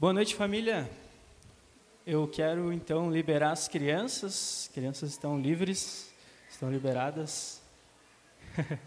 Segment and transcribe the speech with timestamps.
[0.00, 0.90] Boa noite, família.
[2.06, 4.62] Eu quero então liberar as crianças.
[4.62, 6.10] As crianças estão livres,
[6.48, 7.60] estão liberadas.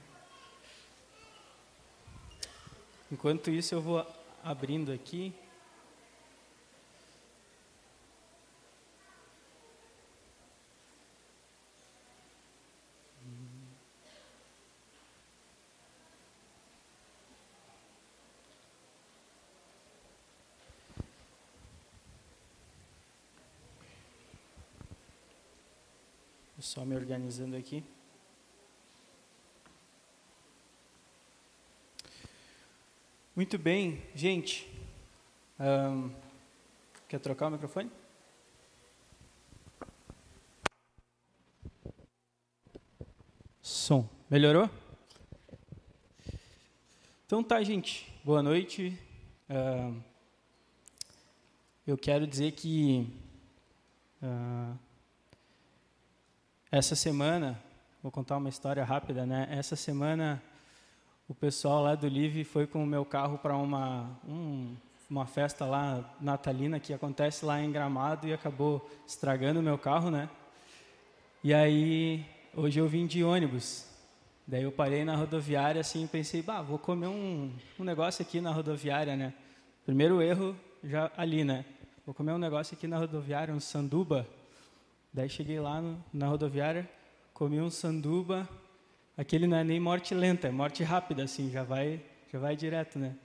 [3.11, 4.03] Enquanto isso, eu vou
[4.43, 5.31] abrindo aqui.
[26.73, 27.83] Só me organizando aqui.
[33.35, 34.67] Muito bem, gente.
[35.59, 36.11] Um,
[37.07, 37.91] quer trocar o microfone?
[43.61, 44.09] Som.
[44.27, 44.67] Melhorou?
[47.27, 48.11] Então tá, gente.
[48.23, 48.99] Boa noite.
[49.47, 50.01] Uh,
[51.85, 53.07] eu quero dizer que
[54.23, 54.75] uh,
[56.75, 57.55] essa semana,
[58.01, 59.47] vou contar uma história rápida, né?
[59.51, 60.41] Essa semana
[61.29, 64.75] o pessoal lá do Live foi com o meu carro para uma um,
[65.07, 70.09] uma festa lá natalina que acontece lá em Gramado e acabou estragando o meu carro,
[70.09, 70.27] né?
[71.43, 73.85] E aí hoje eu vim de ônibus.
[74.47, 78.41] Daí eu parei na rodoviária assim e pensei, bah, vou comer um, um negócio aqui
[78.41, 79.31] na rodoviária, né?
[79.85, 81.65] Primeiro erro já ali, né?
[82.03, 84.27] Vou comer um negócio aqui na rodoviária, um sanduba.
[85.13, 86.89] Daí cheguei lá no, na rodoviária,
[87.35, 88.49] comi um sanduba,
[89.15, 92.97] aquele não é nem morte lenta, é morte rápida, assim, já vai, já vai direto,
[92.97, 93.15] né?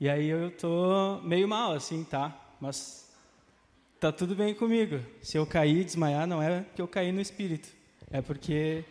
[0.00, 2.34] E aí eu tô meio mal, assim, tá?
[2.58, 3.12] Mas
[4.00, 5.00] tá tudo bem comigo.
[5.20, 7.68] Se eu cair, desmaiar, não é porque eu caí no espírito,
[8.10, 8.82] é porque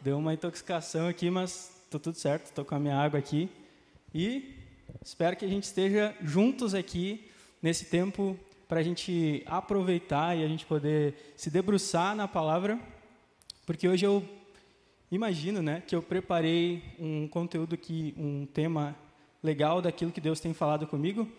[0.00, 3.50] deu uma intoxicação aqui, mas tô tudo certo, tô com a minha água aqui
[4.14, 4.54] e
[5.04, 8.34] espero que a gente esteja juntos aqui nesse tempo
[8.68, 12.78] para a gente aproveitar e a gente poder se debruçar na palavra,
[13.66, 14.22] porque hoje eu
[15.10, 18.96] imagino, né, que eu preparei um conteúdo aqui, um tema
[19.42, 21.30] legal daquilo que Deus tem falado comigo.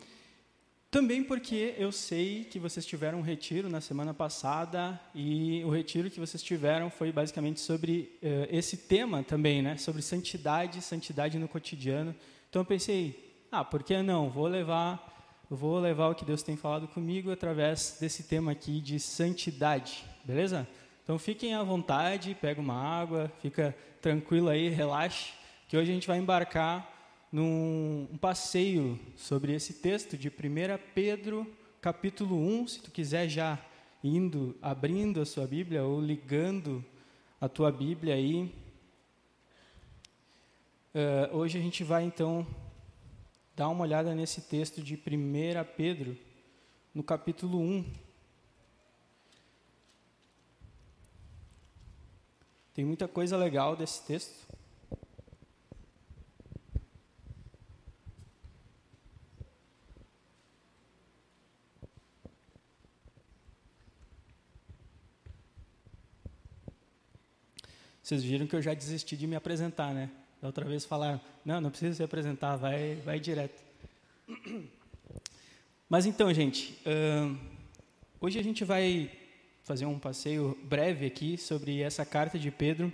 [0.92, 6.10] Também porque eu sei que vocês tiveram um retiro na semana passada e o retiro
[6.10, 9.76] que vocês tiveram foi basicamente sobre uh, esse tema também, né?
[9.76, 12.16] Sobre santidade, santidade no cotidiano.
[12.50, 14.30] Então eu pensei, ah, por que não?
[14.30, 15.15] Vou levar
[15.50, 20.04] eu vou levar o que Deus tem falado comigo através desse tema aqui de santidade,
[20.24, 20.68] beleza?
[21.04, 25.34] Então fiquem à vontade, pega uma água, fica tranquilo aí, relaxe,
[25.68, 26.92] que hoje a gente vai embarcar
[27.32, 30.32] num um passeio sobre esse texto de 1
[30.96, 31.46] Pedro,
[31.80, 33.60] capítulo 1, se tu quiser já
[34.04, 36.84] indo, abrindo a sua Bíblia ou ligando
[37.40, 38.52] a tua Bíblia aí.
[40.96, 42.48] Uh, hoje a gente vai então
[43.56, 45.00] Dá uma olhada nesse texto de 1
[45.78, 46.18] Pedro,
[46.94, 47.86] no capítulo 1.
[52.74, 54.46] Tem muita coisa legal desse texto.
[68.04, 70.12] Vocês viram que eu já desisti de me apresentar, né?
[70.46, 73.64] Da outra vez falaram, não, não precisa se apresentar, vai, vai direto.
[75.90, 77.36] Mas então, gente, uh,
[78.22, 79.10] hoje a gente vai
[79.64, 82.94] fazer um passeio breve aqui sobre essa carta de Pedro.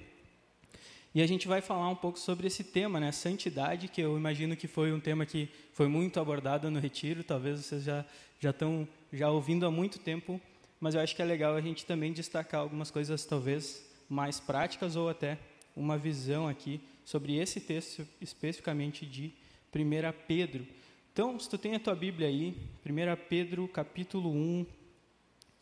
[1.13, 4.55] E a gente vai falar um pouco sobre esse tema, né, santidade, que eu imagino
[4.55, 8.05] que foi um tema que foi muito abordado no retiro, talvez vocês já
[8.39, 10.39] já estão já ouvindo há muito tempo,
[10.79, 14.95] mas eu acho que é legal a gente também destacar algumas coisas talvez mais práticas
[14.95, 15.37] ou até
[15.75, 19.33] uma visão aqui sobre esse texto especificamente de
[19.73, 20.65] 1 Pedro.
[21.13, 24.65] Então, se tu tem a tua Bíblia aí, 1 Pedro capítulo 1,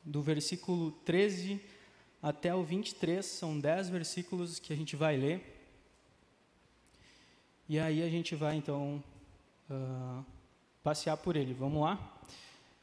[0.04, 1.60] do versículo 13
[2.22, 5.56] até o 23, são 10 versículos que a gente vai ler.
[7.68, 9.04] E aí a gente vai então
[9.70, 10.26] uh,
[10.84, 11.54] passear por ele.
[11.54, 12.20] Vamos lá?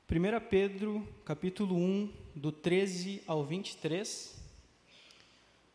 [0.09, 4.41] 1 Pedro capítulo 1, do 13 ao 23.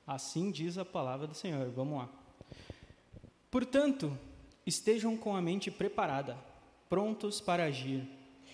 [0.08, 1.70] Assim diz a palavra do Senhor.
[1.72, 2.21] Vamos lá.
[3.52, 4.18] Portanto,
[4.66, 6.38] estejam com a mente preparada,
[6.90, 8.08] prontos para agir.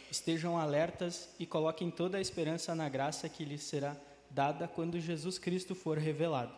[0.10, 3.96] Estejam alertas e coloquem toda a esperança na graça que lhes será
[4.32, 6.52] dada quando Jesus Cristo for revelado.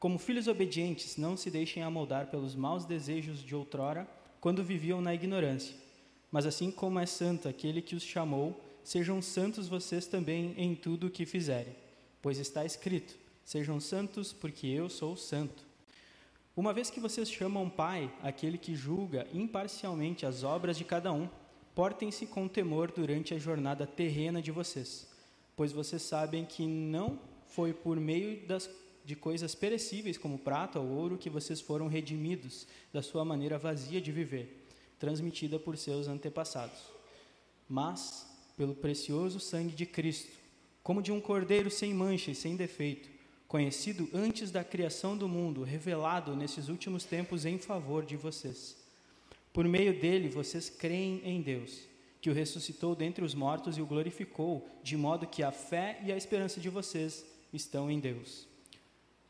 [0.00, 4.08] Como filhos obedientes, não se deixem amoldar pelos maus desejos de outrora,
[4.40, 5.76] quando viviam na ignorância.
[6.32, 11.06] Mas assim como é santo aquele que os chamou, sejam santos vocês também em tudo
[11.06, 11.76] o que fizerem.
[12.20, 13.14] Pois está escrito:
[13.44, 15.73] Sejam santos, porque eu sou santo.
[16.56, 21.28] Uma vez que vocês chamam Pai aquele que julga imparcialmente as obras de cada um,
[21.74, 25.08] portem-se com temor durante a jornada terrena de vocês,
[25.56, 27.18] pois vocês sabem que não
[27.48, 28.70] foi por meio das,
[29.04, 34.00] de coisas perecíveis como prata ou ouro que vocês foram redimidos da sua maneira vazia
[34.00, 34.64] de viver,
[34.96, 36.78] transmitida por seus antepassados,
[37.68, 40.30] mas pelo precioso sangue de Cristo,
[40.84, 43.13] como de um cordeiro sem mancha e sem defeito,
[43.54, 48.76] conhecido antes da criação do mundo, revelado nesses últimos tempos em favor de vocês.
[49.52, 51.82] Por meio dele, vocês creem em Deus,
[52.20, 56.10] que o ressuscitou dentre os mortos e o glorificou, de modo que a fé e
[56.10, 58.48] a esperança de vocês estão em Deus.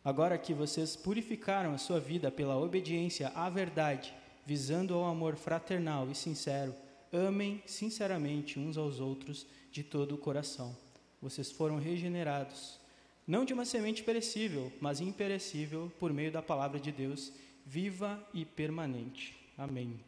[0.02, 4.14] Agora que vocês purificaram a sua vida pela obediência à verdade,
[4.46, 6.74] visando ao amor fraternal e sincero,
[7.12, 10.74] amem sinceramente uns aos outros de todo o coração.
[11.20, 12.82] Vocês foram regenerados,
[13.26, 17.32] não de uma semente perecível, mas imperecível, por meio da palavra de Deus,
[17.64, 19.34] viva e permanente.
[19.56, 19.98] Amém.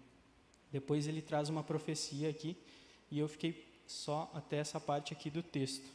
[0.70, 2.56] Depois ele traz uma profecia aqui,
[3.10, 5.88] e eu fiquei só até essa parte aqui do texto.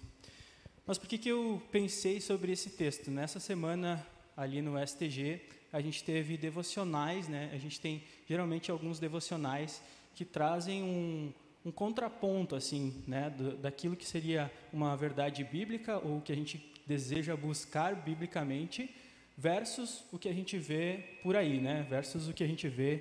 [0.85, 3.11] Mas por que, que eu pensei sobre esse texto?
[3.11, 5.41] Nessa semana, ali no STG,
[5.71, 7.51] a gente teve devocionais, né?
[7.53, 9.81] A gente tem geralmente alguns devocionais
[10.15, 11.31] que trazem um,
[11.63, 13.29] um contraponto, assim, né?
[13.29, 16.57] Do, daquilo que seria uma verdade bíblica ou que a gente
[16.91, 18.93] deseja buscar biblicamente,
[19.37, 20.85] versus o que a gente vê
[21.23, 21.85] por aí, né?
[21.89, 22.91] Versus o que a gente vê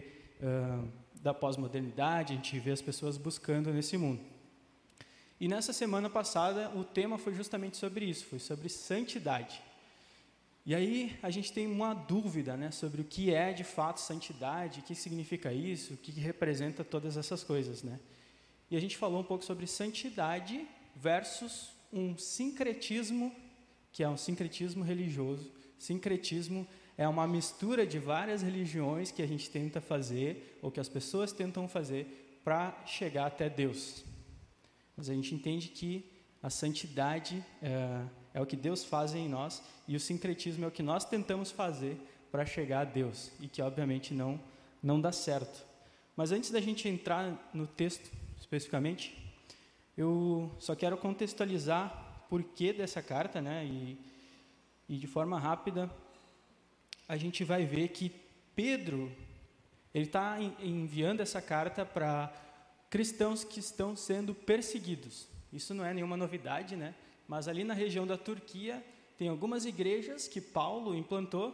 [0.40, 0.88] uh,
[1.20, 4.20] da pós-modernidade, a gente vê as pessoas buscando nesse mundo.
[5.40, 9.60] E nessa semana passada, o tema foi justamente sobre isso, foi sobre santidade.
[10.64, 14.80] E aí a gente tem uma dúvida né, sobre o que é de fato santidade,
[14.80, 17.82] o que significa isso, o que representa todas essas coisas.
[17.82, 17.98] Né?
[18.70, 20.64] E a gente falou um pouco sobre santidade
[20.94, 23.34] versus um sincretismo,
[23.92, 25.52] que é um sincretismo religioso.
[25.78, 26.66] Sincretismo
[26.96, 31.32] é uma mistura de várias religiões que a gente tenta fazer, ou que as pessoas
[31.32, 34.04] tentam fazer, para chegar até Deus.
[34.96, 36.10] Mas a gente entende que
[36.42, 38.02] a santidade é,
[38.34, 41.50] é, o que Deus faz em nós e o sincretismo é o que nós tentamos
[41.50, 41.98] fazer
[42.30, 44.40] para chegar a Deus e que obviamente não
[44.82, 45.66] não dá certo.
[46.16, 49.16] Mas antes da gente entrar no texto especificamente,
[49.96, 53.66] eu só quero contextualizar por que dessa carta, né?
[53.66, 53.98] E,
[54.88, 55.90] e de forma rápida
[57.08, 58.12] a gente vai ver que
[58.54, 59.10] Pedro
[59.92, 62.32] ele está enviando essa carta para
[62.88, 65.26] cristãos que estão sendo perseguidos.
[65.52, 66.94] Isso não é nenhuma novidade, né?
[67.26, 68.84] Mas ali na região da Turquia
[69.18, 71.52] tem algumas igrejas que Paulo implantou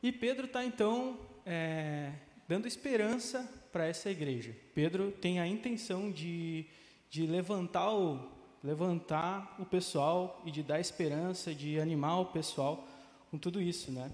[0.00, 2.12] e Pedro está então é,
[2.46, 3.42] dando esperança
[3.72, 4.54] para essa igreja.
[4.74, 6.66] Pedro tem a intenção de,
[7.10, 8.31] de levantar, o,
[8.62, 12.86] levantar o pessoal e de dar esperança, de animar o pessoal
[13.30, 14.10] com tudo isso, né?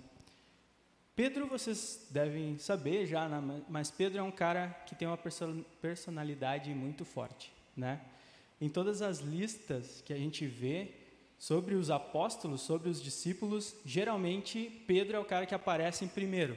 [1.14, 3.62] Pedro, vocês devem saber já, né?
[3.68, 5.18] mas Pedro é um cara que tem uma
[5.80, 8.00] personalidade muito forte, né?
[8.60, 10.92] Em todas as listas que a gente vê
[11.38, 16.56] sobre os apóstolos, sobre os discípulos, geralmente Pedro é o cara que aparece em primeiro.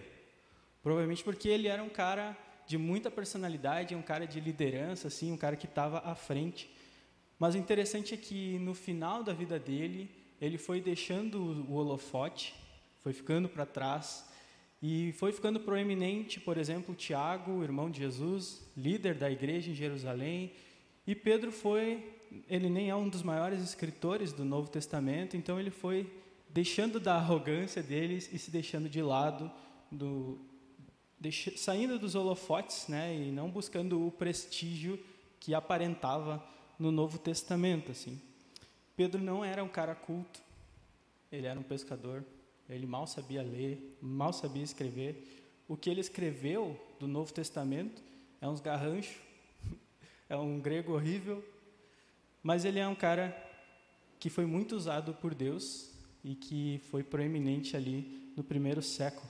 [0.81, 5.37] Provavelmente porque ele era um cara de muita personalidade, um cara de liderança, assim, um
[5.37, 6.69] cara que estava à frente.
[7.41, 12.53] Mas o interessante é que no final da vida dele, ele foi deixando o holofote,
[12.99, 14.29] foi ficando para trás
[14.79, 20.51] e foi ficando proeminente, por exemplo, Tiago, irmão de Jesus, líder da igreja em Jerusalém.
[21.07, 22.13] E Pedro foi,
[22.47, 26.13] ele nem é um dos maiores escritores do Novo Testamento, então ele foi
[26.47, 29.51] deixando da arrogância deles e se deixando de lado,
[29.91, 30.37] do,
[31.55, 34.99] saindo dos holofotes, né, e não buscando o prestígio
[35.39, 38.19] que aparentava no Novo Testamento, assim.
[38.97, 40.41] Pedro não era um cara culto,
[41.31, 42.25] ele era um pescador,
[42.67, 45.45] ele mal sabia ler, mal sabia escrever.
[45.67, 48.01] O que ele escreveu do Novo Testamento
[48.41, 49.15] é uns garranchos,
[50.27, 51.45] é um grego horrível,
[52.41, 53.31] mas ele é um cara
[54.19, 55.91] que foi muito usado por Deus
[56.23, 59.29] e que foi proeminente ali no primeiro século.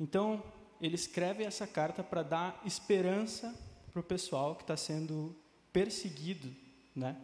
[0.00, 0.42] Então,
[0.80, 3.54] ele escreve essa carta para dar esperança
[3.92, 5.36] para o pessoal que está sendo
[5.72, 6.54] perseguido,
[6.94, 7.16] né?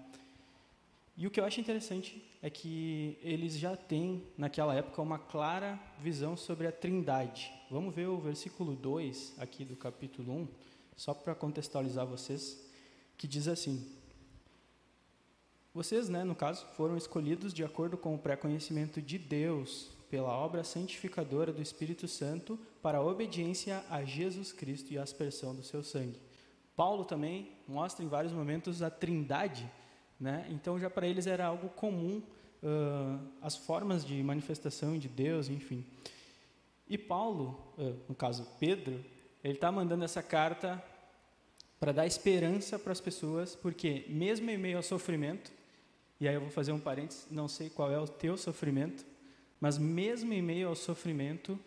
[1.16, 5.78] E o que eu acho interessante é que eles já têm, naquela época, uma clara
[6.00, 7.52] visão sobre a trindade.
[7.70, 10.48] Vamos ver o versículo 2 aqui do capítulo 1,
[10.96, 12.60] só para contextualizar vocês,
[13.16, 13.88] que diz assim:
[15.72, 20.64] Vocês, né, no caso, foram escolhidos de acordo com o pré-conhecimento de Deus, pela obra
[20.64, 25.82] santificadora do Espírito Santo, para a obediência a Jesus Cristo e a aspersão do seu
[25.82, 26.20] sangue.
[26.76, 29.71] Paulo também mostra em vários momentos a trindade
[30.19, 30.47] né?
[30.50, 32.23] Então, já para eles era algo comum
[32.62, 35.85] uh, as formas de manifestação de Deus, enfim.
[36.88, 39.04] E Paulo, uh, no caso Pedro,
[39.43, 40.83] ele está mandando essa carta
[41.81, 45.52] para dar esperança para as pessoas, porque mesmo em meio ao sofrimento,
[46.21, 49.04] e aí eu vou fazer um parênteses, não sei qual é o teu sofrimento,
[49.61, 51.59] mas mesmo em meio ao sofrimento,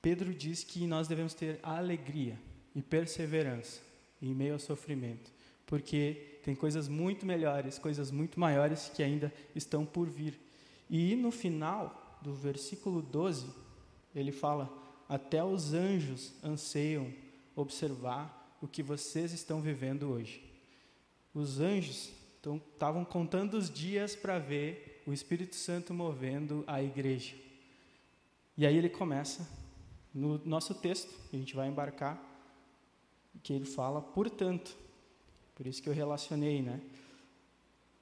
[0.00, 2.36] Pedro diz que nós devemos ter alegria
[2.74, 3.91] e perseverança
[4.22, 5.32] em meio ao sofrimento,
[5.66, 10.38] porque tem coisas muito melhores, coisas muito maiores que ainda estão por vir.
[10.88, 13.46] E no final do versículo 12,
[14.14, 14.72] ele fala:
[15.08, 17.12] Até os anjos anseiam
[17.56, 20.42] observar o que vocês estão vivendo hoje.
[21.34, 22.12] Os anjos
[22.72, 27.34] estavam contando os dias para ver o Espírito Santo movendo a igreja.
[28.56, 29.48] E aí ele começa
[30.14, 32.31] no nosso texto, a gente vai embarcar,
[33.40, 34.76] que ele fala, portanto,
[35.54, 36.80] por isso que eu relacionei, né?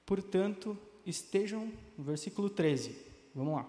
[0.05, 2.95] Portanto, estejam, no versículo 13,
[3.35, 3.65] vamos lá.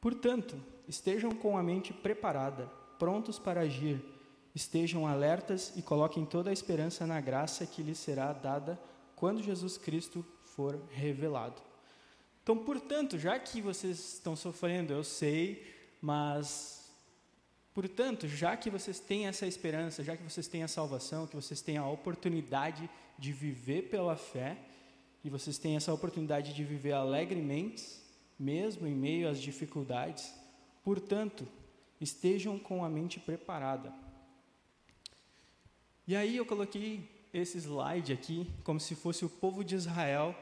[0.00, 0.56] Portanto,
[0.88, 2.66] estejam com a mente preparada,
[2.98, 4.02] prontos para agir,
[4.54, 8.80] estejam alertas e coloquem toda a esperança na graça que lhes será dada
[9.16, 11.60] quando Jesus Cristo for revelado.
[12.42, 16.83] Então, portanto, já que vocês estão sofrendo, eu sei, mas
[17.74, 21.60] portanto, já que vocês têm essa esperança, já que vocês têm a salvação, que vocês
[21.60, 22.88] têm a oportunidade
[23.18, 24.56] de viver pela fé,
[25.24, 27.84] e vocês têm essa oportunidade de viver alegremente,
[28.38, 30.34] mesmo em meio às dificuldades,
[30.82, 31.48] portanto,
[32.00, 33.92] estejam com a mente preparada.
[36.06, 40.36] E aí eu coloquei esse slide aqui como se fosse o povo de Israel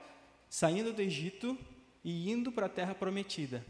[0.51, 1.57] saindo do Egito
[2.05, 3.65] e indo para a terra prometida.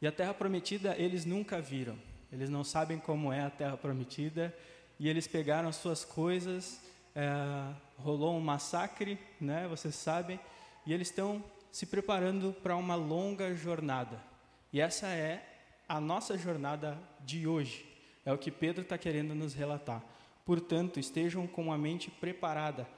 [0.00, 1.98] E a terra prometida eles nunca viram.
[2.34, 4.52] Eles não sabem como é a terra prometida
[4.98, 6.80] e eles pegaram as suas coisas,
[7.14, 9.68] é, rolou um massacre, né?
[9.68, 10.40] Vocês sabem,
[10.84, 14.20] e eles estão se preparando para uma longa jornada.
[14.72, 15.46] E essa é
[15.88, 17.86] a nossa jornada de hoje.
[18.24, 20.02] É o que Pedro está querendo nos relatar.
[20.44, 22.88] Portanto, estejam com a mente preparada.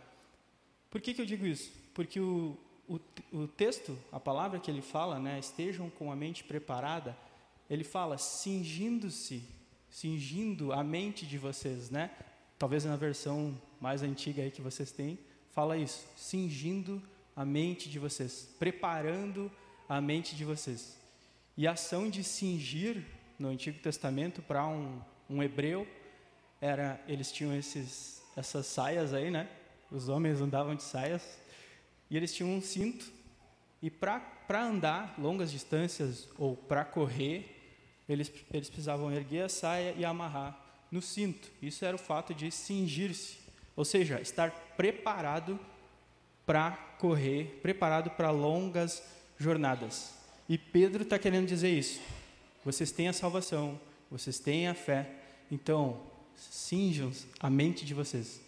[0.91, 1.71] Por que, que eu digo isso?
[1.93, 2.57] Porque o,
[2.89, 2.99] o,
[3.33, 7.15] o texto, a palavra que ele fala, né, estejam com a mente preparada,
[7.69, 9.43] ele fala cingindo-se,
[9.91, 12.11] cingindo a mente de vocês, né?
[12.59, 15.19] Talvez na versão mais antiga aí que vocês têm,
[15.53, 17.03] fala isso, cingindo
[17.35, 19.51] a mente de vocês, preparando
[19.89, 20.97] a mente de vocês.
[21.57, 23.05] E a ação de cingir
[23.39, 25.87] no Antigo Testamento para um, um hebreu
[26.61, 29.49] era eles tinham esses essas saias aí, né?
[29.91, 31.39] Os homens andavam de saias
[32.11, 33.11] e eles tinham um cinto
[33.81, 37.56] e para andar longas distâncias ou para correr
[38.09, 40.59] eles eles precisavam erguer a saia e amarrar
[40.91, 41.49] no cinto.
[41.61, 43.39] Isso era o fato de cingir-se,
[43.75, 45.59] ou seja, estar preparado
[46.45, 49.03] para correr, preparado para longas
[49.37, 50.15] jornadas.
[50.49, 52.01] E Pedro está querendo dizer isso.
[52.65, 55.11] Vocês têm a salvação, vocês têm a fé,
[55.51, 56.01] então
[56.37, 57.11] cinjam
[57.41, 58.41] a mente de vocês.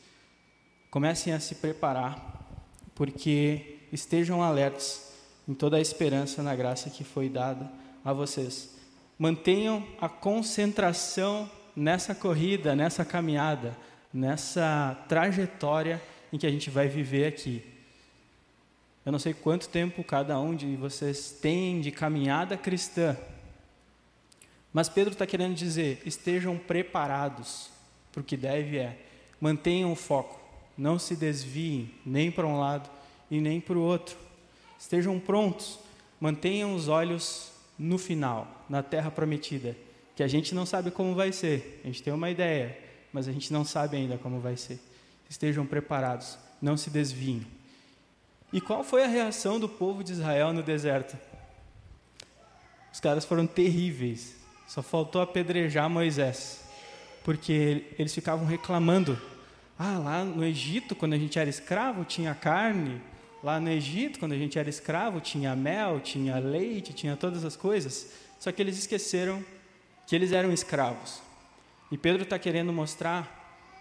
[0.90, 2.46] Comecem a se preparar,
[2.94, 5.02] porque estejam alertos
[5.46, 7.70] em toda a esperança na graça que foi dada
[8.04, 8.77] a vocês.
[9.18, 13.76] Mantenham a concentração nessa corrida, nessa caminhada,
[14.12, 16.00] nessa trajetória
[16.32, 17.64] em que a gente vai viver aqui.
[19.04, 23.16] Eu não sei quanto tempo cada um de vocês tem de caminhada cristã,
[24.72, 27.70] mas Pedro está querendo dizer: estejam preparados
[28.12, 28.98] para o que deve é,
[29.40, 30.40] mantenham o foco,
[30.76, 32.90] não se desviem nem para um lado
[33.30, 34.16] e nem para o outro.
[34.78, 35.78] Estejam prontos,
[36.20, 39.76] mantenham os olhos no final, na terra prometida,
[40.16, 41.80] que a gente não sabe como vai ser.
[41.84, 42.76] A gente tem uma ideia,
[43.12, 44.80] mas a gente não sabe ainda como vai ser.
[45.30, 47.46] Estejam preparados, não se desviem.
[48.52, 51.16] E qual foi a reação do povo de Israel no deserto?
[52.92, 54.34] Os caras foram terríveis.
[54.66, 56.64] Só faltou apedrejar Moisés.
[57.22, 59.20] Porque eles ficavam reclamando.
[59.78, 63.00] Ah, lá no Egito, quando a gente era escravo, tinha carne.
[63.42, 67.54] Lá no Egito, quando a gente era escravo, tinha mel, tinha leite, tinha todas as
[67.56, 68.12] coisas.
[68.38, 69.44] Só que eles esqueceram
[70.06, 71.20] que eles eram escravos.
[71.90, 73.38] E Pedro está querendo mostrar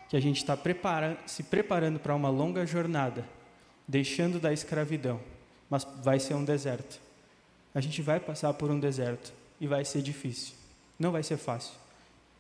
[0.10, 3.28] que a gente está prepara se preparando para uma longa jornada,
[3.88, 5.20] deixando da escravidão,
[5.70, 7.00] mas vai ser um deserto.
[7.74, 10.54] A gente vai passar por um deserto e vai ser difícil.
[10.98, 11.74] Não vai ser fácil,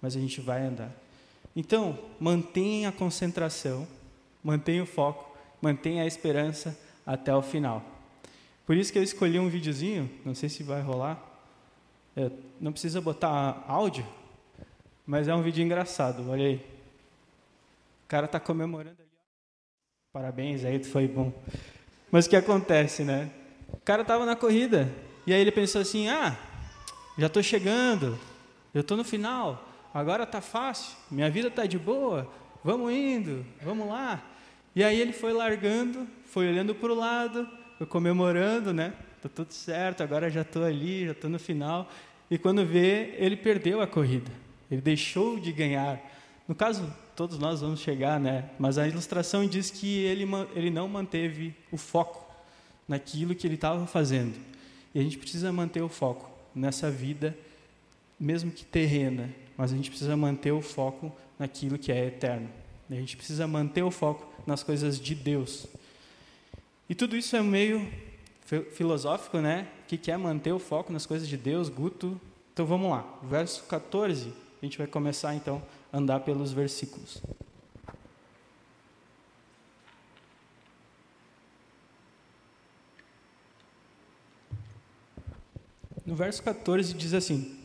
[0.02, 0.92] mas a gente vai andar.
[1.56, 3.88] Então, mantenha a concentração,
[4.44, 7.82] mantenha o foco, mantenha a esperança até o final.
[8.66, 11.24] Por isso que eu escolhi um videozinho, não sei se vai rolar,
[12.18, 14.06] é, não precisa botar áudio,
[15.06, 16.56] mas é um vídeo engraçado, olha aí.
[18.04, 19.08] O cara está comemorando ali.
[20.12, 21.32] Parabéns, aí foi bom.
[22.12, 23.32] Mas o que acontece, né?
[23.72, 24.94] O cara estava na corrida,
[25.26, 26.38] e aí ele pensou assim, ah,
[27.18, 28.20] já estou chegando,
[28.74, 32.30] já estou no final, agora está fácil, minha vida está de boa,
[32.64, 34.22] vamos indo, vamos lá.
[34.78, 38.94] E aí ele foi largando, foi olhando para o lado, foi comemorando, né?
[39.24, 41.90] Tá tudo certo, agora já estou ali, já estou no final.
[42.30, 44.32] E quando vê, ele perdeu a corrida.
[44.70, 46.00] Ele deixou de ganhar.
[46.48, 48.52] No caso, todos nós vamos chegar, né?
[48.60, 52.24] Mas a ilustração diz que ele, ele não manteve o foco
[52.88, 54.36] naquilo que ele estava fazendo.
[54.94, 57.36] E a gente precisa manter o foco nessa vida,
[58.20, 62.48] mesmo que terrena, mas a gente precisa manter o foco naquilo que é eterno.
[62.92, 65.68] A gente precisa manter o foco nas coisas de Deus.
[66.90, 67.86] E tudo isso é meio
[68.72, 69.68] filosófico, né?
[69.88, 72.20] Que quer manter o foco nas coisas de Deus, Guto.
[72.54, 75.62] Então vamos lá, verso 14, a gente vai começar então
[75.92, 77.22] a andar pelos versículos.
[86.04, 87.60] No verso 14 diz assim: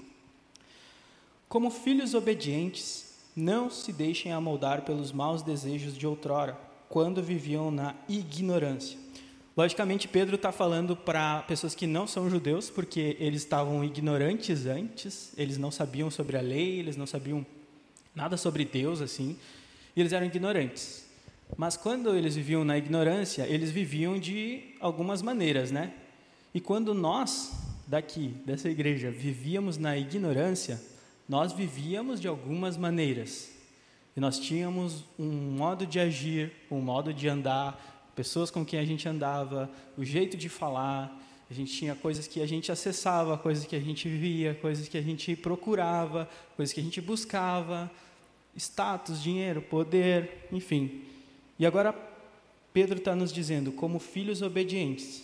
[1.49, 6.59] Como filhos obedientes, não se deixem amoldar pelos maus desejos de outrora,
[6.93, 8.99] quando viviam na ignorância.
[9.57, 15.33] Logicamente, Pedro está falando para pessoas que não são judeus, porque eles estavam ignorantes antes,
[15.39, 17.47] eles não sabiam sobre a lei, eles não sabiam
[18.15, 19.39] nada sobre Deus, assim,
[19.97, 21.07] e eles eram ignorantes.
[21.57, 25.95] Mas quando eles viviam na ignorância, eles viviam de algumas maneiras, né?
[26.53, 27.53] E quando nós,
[27.87, 30.79] daqui, dessa igreja, vivíamos na ignorância,
[31.27, 33.52] nós vivíamos de algumas maneiras.
[34.17, 38.85] E nós tínhamos um modo de agir, um modo de andar, pessoas com quem a
[38.85, 41.19] gente andava, o jeito de falar.
[41.51, 44.99] A gente tinha coisas que a gente acessava, coisas que a gente via, coisas que
[44.99, 47.91] a gente procurava, coisas que a gente buscava,
[48.57, 51.03] status, dinheiro, poder, enfim.
[51.59, 51.95] E agora
[52.73, 55.23] Pedro está nos dizendo, como filhos obedientes,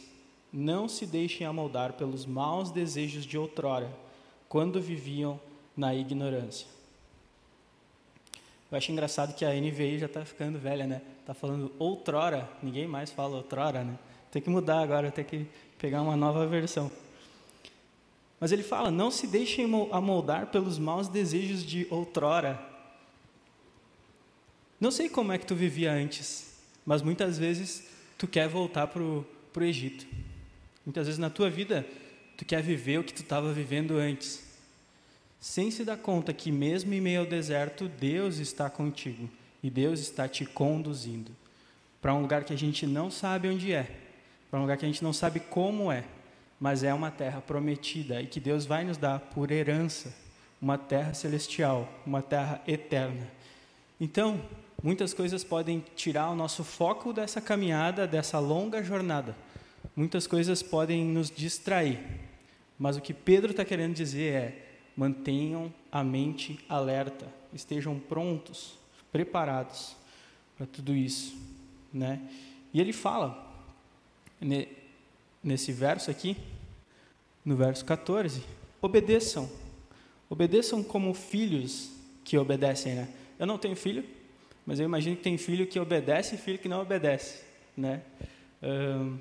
[0.52, 3.90] não se deixem amoldar pelos maus desejos de outrora,
[4.48, 5.40] quando viviam
[5.76, 6.77] na ignorância.
[8.70, 11.00] Eu acho engraçado que a NVI já está ficando velha, né?
[11.20, 13.98] Está falando outrora, ninguém mais fala outrora, né?
[14.30, 15.46] Tem que mudar agora, tem que
[15.78, 16.90] pegar uma nova versão.
[18.38, 22.60] Mas ele fala: não se deixem amoldar pelos maus desejos de outrora.
[24.80, 29.02] Não sei como é que tu vivia antes, mas muitas vezes tu quer voltar para
[29.02, 29.26] o
[29.60, 30.06] Egito.
[30.84, 31.86] Muitas vezes na tua vida,
[32.36, 34.47] tu quer viver o que tu estava vivendo antes,
[35.40, 39.28] sem se dar conta que mesmo em meio ao deserto, Deus está contigo
[39.62, 41.30] e Deus está te conduzindo.
[42.00, 43.88] Para um lugar que a gente não sabe onde é,
[44.50, 46.04] para um lugar que a gente não sabe como é,
[46.60, 50.12] mas é uma terra prometida e que Deus vai nos dar por herança,
[50.60, 53.30] uma terra celestial, uma terra eterna.
[54.00, 54.40] Então,
[54.82, 59.36] muitas coisas podem tirar o nosso foco dessa caminhada, dessa longa jornada.
[59.94, 62.00] Muitas coisas podem nos distrair,
[62.78, 64.67] mas o que Pedro está querendo dizer é:
[64.98, 68.76] mantenham a mente alerta, estejam prontos,
[69.12, 69.94] preparados
[70.56, 71.38] para tudo isso,
[71.94, 72.20] né?
[72.74, 73.46] E ele fala
[75.40, 76.36] nesse verso aqui,
[77.44, 78.42] no verso 14,
[78.82, 79.48] obedeçam,
[80.28, 81.92] obedeçam como filhos
[82.24, 83.08] que obedecem, né?
[83.38, 84.04] Eu não tenho filho,
[84.66, 87.44] mas eu imagino que tem filho que obedece e filho que não obedece,
[87.76, 88.02] né?
[88.60, 89.16] Um,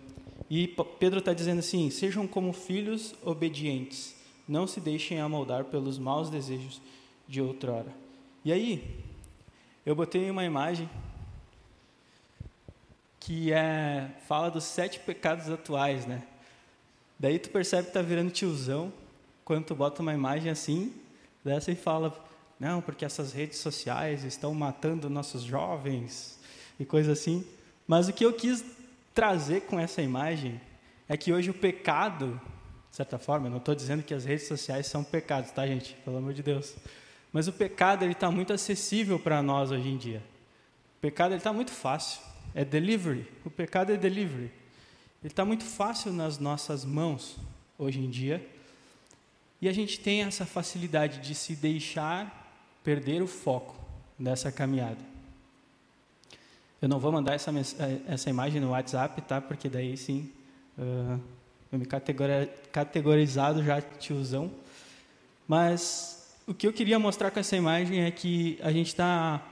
[0.49, 0.67] e
[0.99, 4.16] Pedro está dizendo assim: sejam como filhos obedientes,
[4.47, 6.81] não se deixem amoldar pelos maus desejos
[7.27, 7.93] de outrora.
[8.45, 9.03] E aí,
[9.85, 10.89] eu botei uma imagem
[13.19, 16.23] que é, fala dos sete pecados atuais, né?
[17.19, 18.93] Daí tu percebe que está virando tiozão
[19.43, 20.93] quando tu bota uma imagem assim,
[21.43, 22.13] dessa e fala,
[22.59, 26.39] não, porque essas redes sociais estão matando nossos jovens
[26.79, 27.45] e coisa assim.
[27.87, 28.63] Mas o que eu quis
[29.13, 30.59] trazer com essa imagem
[31.07, 32.39] é que hoje o pecado,
[32.97, 35.93] de certa forma, eu não estou dizendo que as redes sociais são pecados, tá, gente?
[36.03, 36.75] Pelo amor de Deus.
[37.31, 40.23] Mas o pecado ele está muito acessível para nós hoje em dia.
[40.97, 42.19] O pecado está muito fácil.
[42.55, 43.31] É delivery.
[43.45, 44.45] O pecado é delivery.
[45.21, 47.37] Ele está muito fácil nas nossas mãos
[47.77, 48.43] hoje em dia.
[49.61, 52.51] E a gente tem essa facilidade de se deixar
[52.83, 53.75] perder o foco
[54.17, 55.05] nessa caminhada.
[56.81, 59.39] Eu não vou mandar essa, eh, essa imagem no WhatsApp, tá?
[59.39, 60.31] Porque daí sim,
[60.79, 61.36] uh,
[61.71, 61.85] eu me
[62.71, 64.51] categorizado já tiozão.
[65.47, 69.45] Mas o que eu queria mostrar com essa imagem é que a gente está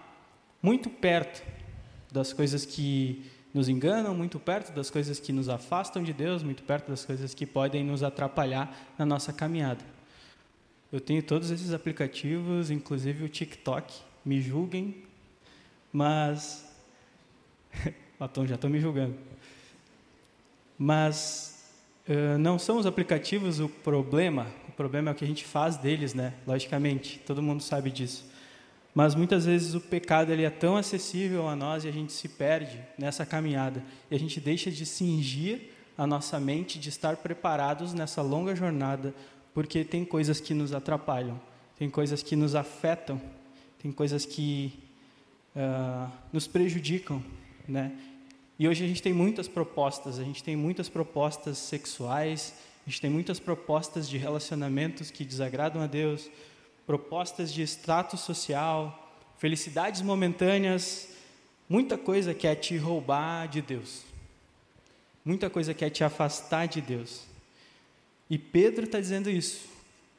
[0.62, 1.43] muito perto
[2.12, 6.63] das coisas que nos enganam, muito perto das coisas que nos afastam de Deus, muito
[6.63, 9.84] perto das coisas que podem nos atrapalhar na nossa caminhada.
[10.91, 15.04] Eu tenho todos esses aplicativos, inclusive o TikTok, me julguem,
[15.91, 16.65] mas
[18.19, 19.15] Batom, já estou me julgando.
[20.78, 21.55] Mas
[22.08, 25.78] uh, não são os aplicativos o problema, o problema é o que a gente faz
[25.78, 26.34] deles, né?
[26.46, 28.30] Logicamente, todo mundo sabe disso.
[28.94, 32.30] Mas muitas vezes o pecado ele é tão acessível a nós e a gente se
[32.30, 37.94] perde nessa caminhada e a gente deixa de cingir a nossa mente, de estar preparados
[37.94, 39.13] nessa longa jornada,
[39.54, 41.39] porque tem coisas que nos atrapalham,
[41.78, 43.22] tem coisas que nos afetam,
[43.82, 44.74] tem coisas que
[45.56, 47.24] uh, nos prejudicam,
[47.68, 47.91] né?
[48.58, 52.54] E hoje a gente tem muitas propostas, a gente tem muitas propostas sexuais,
[52.88, 56.30] a gente tem muitas propostas de relacionamentos que desagradam a Deus,
[56.86, 61.10] propostas de status social, felicidades momentâneas,
[61.68, 64.04] muita coisa quer te roubar de Deus.
[65.24, 67.24] Muita coisa quer te afastar de Deus.
[68.30, 69.68] E Pedro está dizendo isso.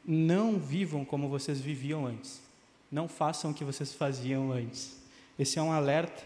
[0.04, 2.42] Não vivam como vocês viviam antes.
[2.90, 5.00] Não façam o que vocês faziam antes.
[5.38, 6.22] Esse é um alerta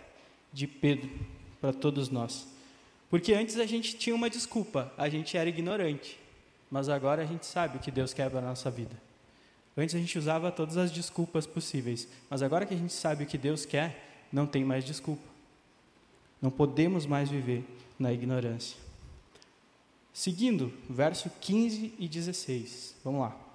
[0.53, 1.11] de Pedro
[1.61, 2.46] para todos nós.
[3.09, 6.18] Porque antes a gente tinha uma desculpa, a gente era ignorante.
[6.70, 8.96] Mas agora a gente sabe o que Deus quer para a nossa vida.
[9.77, 13.27] Antes a gente usava todas as desculpas possíveis, mas agora que a gente sabe o
[13.27, 15.23] que Deus quer, não tem mais desculpa.
[16.40, 17.64] Não podemos mais viver
[17.99, 18.77] na ignorância.
[20.12, 22.96] Seguindo, verso 15 e 16.
[23.05, 23.49] Vamos lá.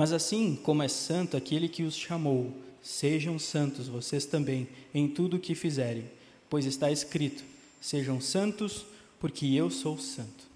[0.00, 5.36] Mas assim como é santo aquele que os chamou, sejam santos vocês também em tudo
[5.36, 6.10] o que fizerem,
[6.48, 7.44] pois está escrito:
[7.82, 8.86] sejam santos,
[9.18, 10.46] porque eu sou santo.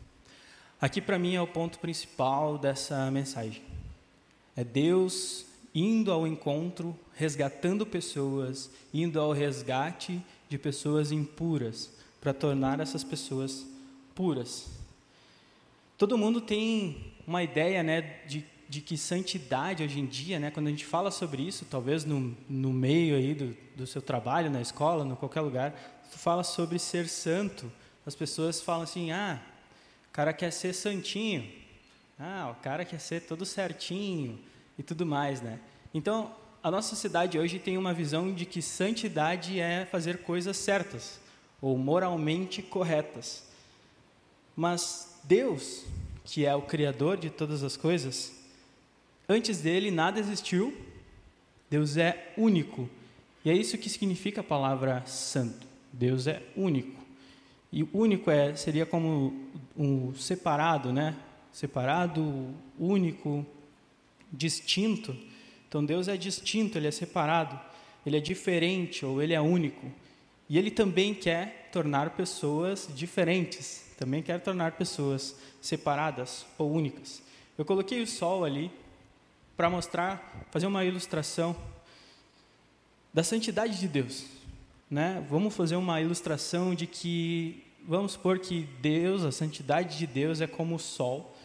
[0.81, 3.61] Aqui para mim é o ponto principal dessa mensagem.
[4.57, 12.81] É Deus indo ao encontro, resgatando pessoas, indo ao resgate de pessoas impuras, para tornar
[12.81, 13.67] essas pessoas
[14.15, 14.71] puras.
[15.99, 20.69] Todo mundo tem uma ideia, né, de de que santidade hoje em dia, né, quando
[20.69, 24.61] a gente fala sobre isso, talvez no, no meio aí do, do seu trabalho, na
[24.61, 25.73] escola, em qualquer lugar,
[26.11, 27.71] tu fala sobre ser santo,
[28.07, 29.41] as pessoas falam assim, ah,
[30.09, 31.51] o cara quer ser santinho,
[32.19, 34.39] ah, o cara quer ser todo certinho
[34.79, 35.59] e tudo mais, né?
[35.93, 41.21] Então, a nossa sociedade hoje tem uma visão de que santidade é fazer coisas certas
[41.61, 43.45] ou moralmente corretas.
[44.57, 45.85] Mas Deus,
[46.25, 48.33] que é o criador de todas as coisas,
[49.29, 50.77] Antes dele nada existiu.
[51.71, 52.89] Deus é único.
[53.45, 55.67] E é isso que significa a palavra santo.
[55.93, 57.03] Deus é único.
[57.73, 59.33] E único é seria como
[59.77, 61.17] um separado, né?
[61.53, 63.45] Separado, único,
[64.33, 65.17] distinto.
[65.69, 67.59] Então Deus é distinto, ele é separado,
[68.05, 69.91] ele é diferente ou ele é único.
[70.49, 77.23] E ele também quer tornar pessoas diferentes, também quer tornar pessoas separadas ou únicas.
[77.57, 78.71] Eu coloquei o sol ali
[79.57, 81.57] para mostrar, fazer uma ilustração
[83.13, 84.27] da santidade de Deus.
[84.91, 85.25] Né?
[85.31, 90.47] Vamos fazer uma ilustração de que, vamos supor que Deus, a santidade de Deus é
[90.47, 91.37] como o sol,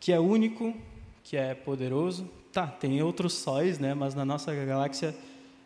[0.00, 0.74] que é único,
[1.22, 2.28] que é poderoso.
[2.52, 3.94] Tá, tem outros sóis, né?
[3.94, 5.14] mas na nossa galáxia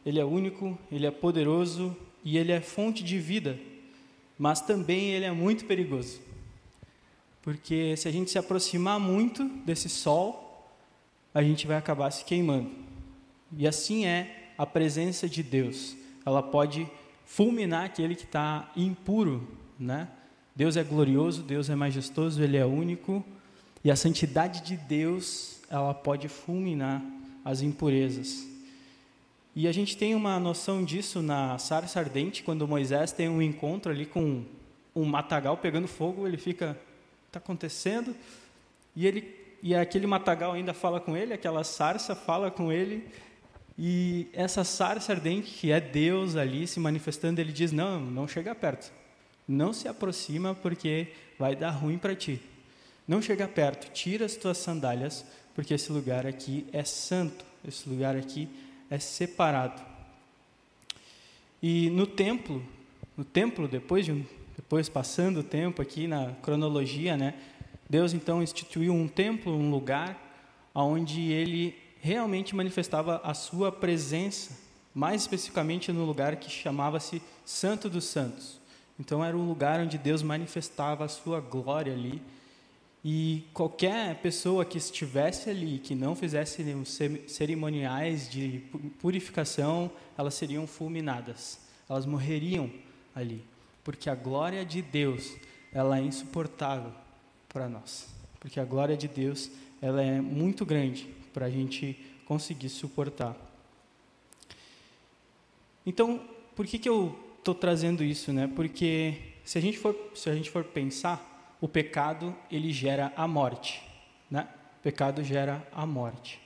[0.04, 3.58] ele é único, ele é poderoso e ele é fonte de vida,
[4.38, 6.20] mas também ele é muito perigoso.
[7.42, 10.49] Porque se a gente se aproximar muito desse sol,
[11.32, 12.70] a gente vai acabar se queimando.
[13.56, 15.96] E assim é a presença de Deus.
[16.24, 16.88] Ela pode
[17.24, 20.08] fulminar aquele que está impuro, né?
[20.54, 23.24] Deus é glorioso, Deus é majestoso, Ele é único.
[23.82, 27.02] E a santidade de Deus, ela pode fulminar
[27.44, 28.46] as impurezas.
[29.54, 33.90] E a gente tem uma noção disso na sarça ardente, quando Moisés tem um encontro
[33.90, 34.44] ali com
[34.94, 36.78] um matagal pegando fogo, ele fica,
[37.26, 38.14] está acontecendo?
[38.94, 43.06] E ele e aquele matagal ainda fala com ele, aquela sarça fala com ele,
[43.78, 48.54] e essa sarça ardente, que é Deus ali se manifestando, ele diz: Não, não chega
[48.54, 48.92] perto,
[49.48, 52.40] não se aproxima porque vai dar ruim para ti.
[53.08, 58.16] Não chega perto, tira as tuas sandálias, porque esse lugar aqui é santo, esse lugar
[58.16, 58.48] aqui
[58.90, 59.82] é separado.
[61.62, 62.62] E no templo,
[63.16, 64.24] no templo depois de um,
[64.56, 67.34] depois passando o tempo aqui na cronologia, né,
[67.90, 70.16] Deus então instituiu um templo, um lugar
[70.72, 74.56] onde ele realmente manifestava a sua presença,
[74.94, 78.60] mais especificamente no lugar que chamava-se Santo dos Santos.
[78.96, 82.22] Então era um lugar onde Deus manifestava a sua glória ali.
[83.04, 86.64] E qualquer pessoa que estivesse ali, que não fizesse
[87.26, 88.62] cerimoniais de
[89.00, 91.58] purificação, elas seriam fulminadas.
[91.88, 92.70] Elas morreriam
[93.16, 93.42] ali,
[93.82, 95.34] porque a glória de Deus,
[95.72, 96.92] ela é insuportável
[97.52, 98.08] para nós,
[98.38, 99.50] porque a glória de Deus
[99.82, 103.36] ela é muito grande para a gente conseguir suportar.
[105.84, 106.20] Então,
[106.54, 108.50] por que, que eu estou trazendo isso, né?
[108.54, 113.26] Porque se a gente for se a gente for pensar, o pecado ele gera a
[113.26, 113.82] morte,
[114.30, 114.48] né?
[114.78, 116.40] O pecado gera a morte.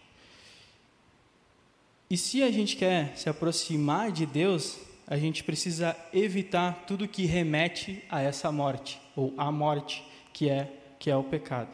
[2.08, 7.26] E se a gente quer se aproximar de Deus, a gente precisa evitar tudo que
[7.26, 10.72] remete a essa morte ou à morte, que é
[11.04, 11.68] que é o pecado.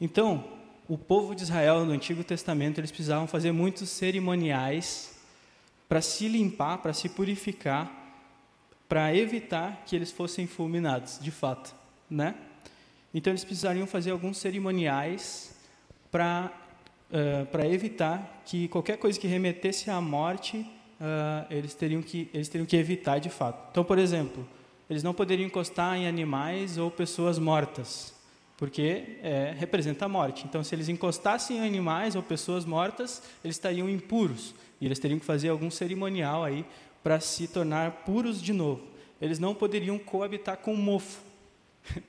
[0.00, 0.44] Então,
[0.88, 5.18] o povo de Israel no Antigo Testamento, eles precisavam fazer muitos cerimoniais
[5.88, 7.90] para se limpar, para se purificar,
[8.88, 11.74] para evitar que eles fossem fulminados, de fato,
[12.08, 12.36] né?
[13.12, 15.52] Então eles precisariam fazer alguns cerimoniais
[16.08, 16.52] para
[17.10, 22.48] uh, para evitar que qualquer coisa que remetesse à morte, uh, eles teriam que eles
[22.48, 23.70] teriam que evitar de fato.
[23.72, 24.46] Então, por exemplo,
[24.88, 28.14] eles não poderiam encostar em animais ou pessoas mortas,
[28.56, 30.46] porque é, representa a morte.
[30.46, 34.54] Então, se eles encostassem em animais ou pessoas mortas, eles estariam impuros.
[34.80, 36.64] E eles teriam que fazer algum cerimonial aí
[37.02, 38.82] para se tornar puros de novo.
[39.20, 41.20] Eles não poderiam coabitar com mofo.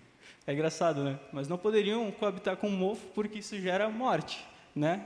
[0.50, 1.20] É engraçado, né?
[1.34, 5.06] Mas não poderiam coabitar com mofo porque isso gera morte, né?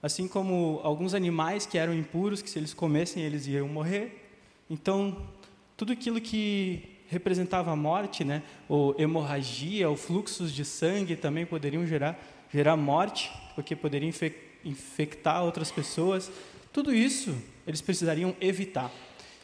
[0.00, 4.30] Assim como alguns animais que eram impuros, que se eles comessem eles iam morrer.
[4.70, 5.26] Então,
[5.76, 8.42] tudo aquilo que representava a morte, né?
[8.68, 12.18] Ou hemorragia, ou fluxos de sangue também poderiam gerar
[12.52, 14.12] gerar morte, porque poderiam
[14.62, 16.30] infectar outras pessoas,
[16.70, 17.34] tudo isso
[17.66, 18.90] eles precisariam evitar.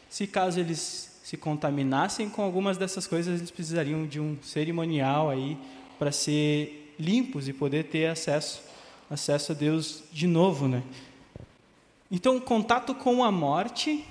[0.07, 5.57] Se caso eles se contaminassem com algumas dessas coisas, eles precisariam de um cerimonial aí
[5.97, 8.61] para ser limpos e poder ter acesso
[9.09, 10.83] acesso a Deus de novo, né?
[12.11, 14.05] Então, o contato com a morte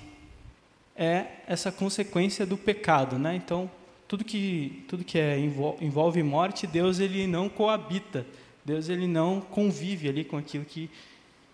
[0.99, 3.35] é essa consequência do pecado, né?
[3.35, 3.71] Então,
[4.07, 5.39] tudo que tudo que é,
[5.81, 8.25] envolve morte, Deus ele não coabita
[8.69, 10.91] Deus ele não convive ali com aquilo que,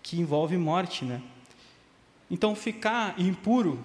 [0.02, 1.22] que envolve morte, né?
[2.30, 3.82] Então ficar impuro,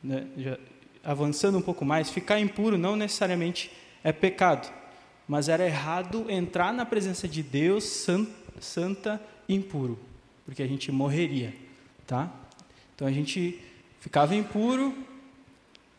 [0.00, 0.56] né, já,
[1.02, 3.72] avançando um pouco mais, ficar impuro não necessariamente
[4.04, 4.72] é pecado,
[5.26, 8.26] mas era errado entrar na presença de Deus san,
[8.60, 9.98] santa impuro,
[10.44, 11.52] porque a gente morreria,
[12.06, 12.30] tá?
[12.94, 13.60] Então a gente
[14.06, 14.94] ficava impuro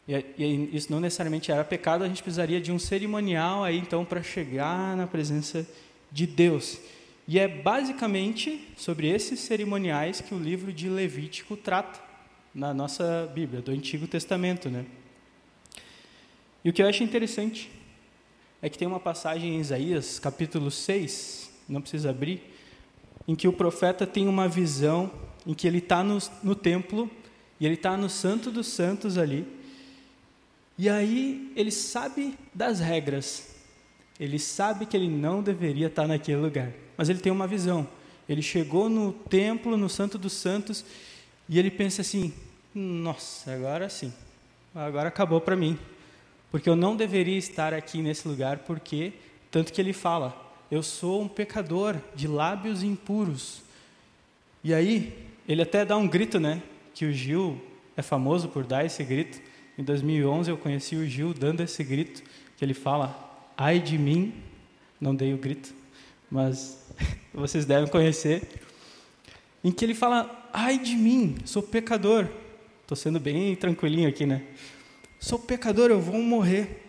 [0.07, 4.03] e, e isso não necessariamente era pecado, a gente precisaria de um cerimonial aí então
[4.03, 6.79] para chegar na presença de de Deus.
[7.27, 11.99] E é basicamente sobre esses cerimoniais que o livro de Levítico trata
[12.53, 14.85] na nossa Bíblia, do Antigo Testamento, né?
[16.63, 17.69] E o que eu acho interessante
[18.61, 22.41] é que tem uma passagem em Isaías, capítulo 6, não precisa abrir,
[23.27, 25.11] em que o profeta tem uma visão
[25.45, 27.11] em que ele está no, no templo
[27.59, 29.45] e ele está no Santo dos Santos ali,
[30.77, 33.55] e aí ele sabe das regras,
[34.19, 37.87] ele sabe que ele não deveria estar naquele lugar, mas ele tem uma visão.
[38.27, 40.83] Ele chegou no templo, no Santo dos Santos,
[41.47, 42.33] e ele pensa assim:
[42.75, 44.13] nossa, agora sim,
[44.75, 45.79] agora acabou para mim,
[46.51, 49.13] porque eu não deveria estar aqui nesse lugar, porque
[49.49, 50.35] tanto que ele fala:
[50.69, 53.61] eu sou um pecador de lábios impuros.
[54.63, 56.61] E aí ele até dá um grito, né?
[56.97, 57.61] Que o Gil
[57.95, 59.39] é famoso por dar esse grito.
[59.77, 62.23] Em 2011 eu conheci o Gil dando esse grito,
[62.57, 64.33] que ele fala: Ai de mim,
[64.99, 65.75] não dei o grito,
[66.27, 66.89] mas
[67.31, 68.41] vocês devem conhecer,
[69.63, 72.27] em que ele fala: Ai de mim, sou pecador.
[72.81, 74.41] Estou sendo bem tranquilinho aqui, né?
[75.19, 76.83] Sou pecador, eu vou morrer.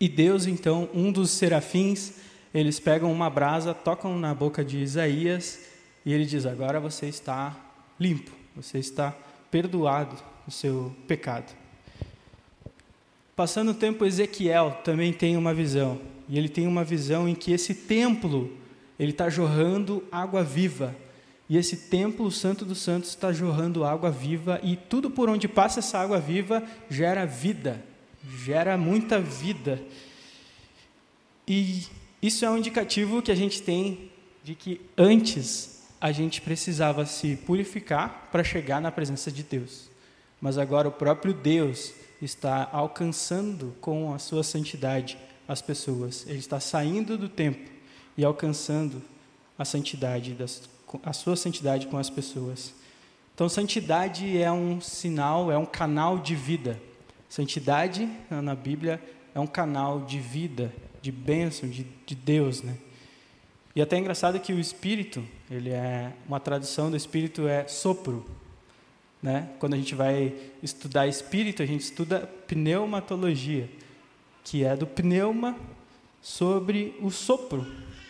[0.00, 2.14] E Deus, então, um dos serafins,
[2.54, 5.60] eles pegam uma brasa, tocam na boca de Isaías
[6.06, 7.54] e ele diz: Agora você está
[7.98, 9.14] limpo, você está
[9.50, 11.54] perdoado do seu pecado.
[13.34, 16.00] Passando o tempo, Ezequiel também tem uma visão.
[16.28, 18.52] E ele tem uma visão em que esse templo
[18.98, 20.94] ele está jorrando água viva.
[21.48, 24.60] E esse templo, o Santo dos Santos, está jorrando água viva.
[24.62, 27.82] E tudo por onde passa essa água viva gera vida,
[28.44, 29.82] gera muita vida.
[31.48, 31.86] E
[32.20, 34.10] isso é um indicativo que a gente tem
[34.44, 39.90] de que antes a gente precisava se purificar para chegar na presença de Deus.
[40.40, 46.24] Mas agora o próprio Deus está alcançando com a sua santidade as pessoas.
[46.26, 47.70] Ele está saindo do tempo
[48.16, 49.02] e alcançando
[49.58, 50.62] a santidade, das,
[51.02, 52.72] a sua santidade com as pessoas.
[53.34, 56.80] Então, santidade é um sinal, é um canal de vida.
[57.28, 59.02] Santidade, na Bíblia,
[59.34, 62.76] é um canal de vida, de bênção, de, de Deus, né?
[63.74, 68.24] E até é engraçado que o Espírito, ele é uma tradução do Espírito é sopro,
[69.22, 69.50] né?
[69.58, 73.68] Quando a gente vai estudar espírito, a gente estuda pneumatologia,
[74.44, 75.56] que é do pneuma
[76.22, 77.66] sobre o sopro.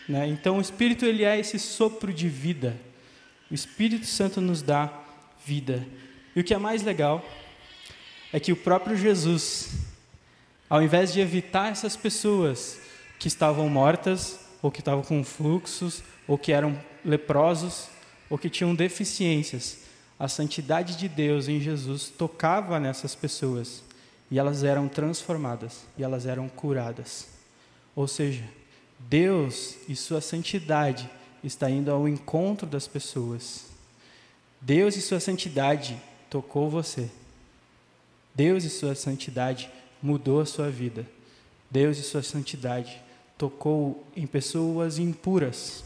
[0.07, 0.27] Né?
[0.27, 2.79] Então, o espírito ele é esse sopro de vida.
[3.49, 4.91] O Espírito Santo nos dá
[5.45, 5.85] vida.
[6.33, 7.23] E o que é mais legal
[8.31, 9.71] é que o próprio Jesus,
[10.69, 12.79] ao invés de evitar essas pessoas
[13.19, 17.87] que estavam mortas, ou que estavam com fluxos, ou que eram leprosos,
[18.29, 19.79] ou que tinham deficiências,
[20.17, 23.83] a santidade de Deus em Jesus tocava nessas pessoas
[24.29, 27.27] e elas eram transformadas e elas eram curadas.
[27.95, 28.43] Ou seja,
[28.99, 31.09] Deus e sua santidade
[31.43, 33.65] está indo ao encontro das pessoas.
[34.61, 37.09] Deus e sua santidade tocou você.
[38.33, 39.69] Deus e sua santidade
[40.01, 41.05] mudou a sua vida.
[41.69, 43.01] Deus e sua santidade
[43.37, 45.83] tocou em pessoas impuras.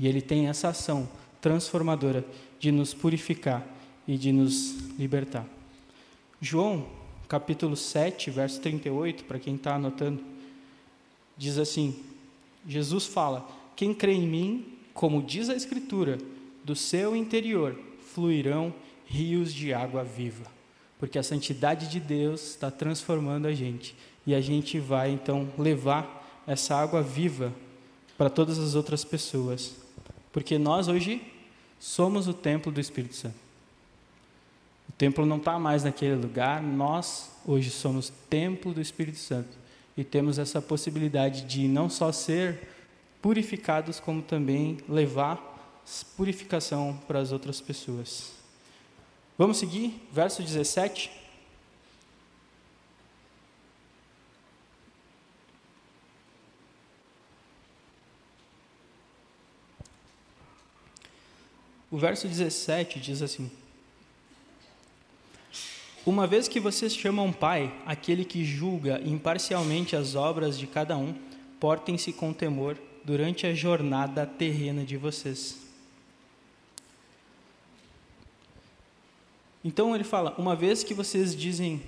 [0.00, 1.06] E ele tem essa ação
[1.42, 2.24] transformadora
[2.58, 3.62] de nos purificar
[4.08, 5.46] e de nos libertar.
[6.40, 6.86] João,
[7.28, 10.24] capítulo 7, verso 38, para quem está anotando,
[11.36, 11.94] diz assim:
[12.66, 16.16] Jesus fala: Quem crê em mim, como diz a Escritura,
[16.64, 17.78] do seu interior
[18.14, 18.72] fluirão
[19.04, 20.46] rios de água viva.
[20.98, 23.94] Porque a santidade de Deus está transformando a gente.
[24.26, 27.52] E a gente vai então levar essa água viva
[28.16, 29.79] para todas as outras pessoas.
[30.32, 31.22] Porque nós hoje
[31.78, 33.38] somos o templo do Espírito Santo.
[34.88, 39.58] O templo não está mais naquele lugar, nós hoje somos templo do Espírito Santo.
[39.96, 42.68] E temos essa possibilidade de não só ser
[43.20, 45.50] purificados, como também levar
[46.16, 48.32] purificação para as outras pessoas.
[49.36, 51.19] Vamos seguir, verso 17.
[61.90, 63.50] O verso 17 diz assim:
[66.06, 71.14] Uma vez que vocês chamam Pai aquele que julga imparcialmente as obras de cada um,
[71.58, 75.58] portem-se com temor durante a jornada terrena de vocês.
[79.64, 81.82] Então ele fala: uma vez que vocês dizem,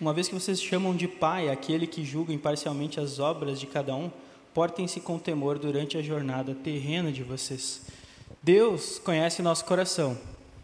[0.00, 3.94] uma vez que vocês chamam de Pai aquele que julga imparcialmente as obras de cada
[3.96, 4.08] um,
[4.54, 7.82] portem-se com temor durante a jornada terrena de vocês.
[8.44, 10.18] Deus conhece nosso coração,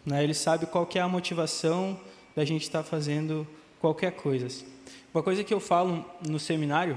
[0.05, 0.23] né?
[0.23, 1.99] Ele sabe qual é a motivação
[2.35, 3.47] da gente estar fazendo
[3.79, 4.63] qualquer coisa.
[5.11, 6.95] Uma coisa que eu falo no seminário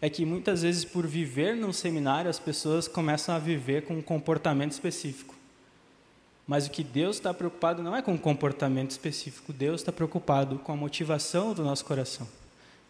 [0.00, 4.02] é que muitas vezes por viver no seminário as pessoas começam a viver com um
[4.02, 5.34] comportamento específico.
[6.46, 10.60] Mas o que Deus está preocupado não é com o comportamento específico, Deus está preocupado
[10.60, 12.28] com a motivação do nosso coração.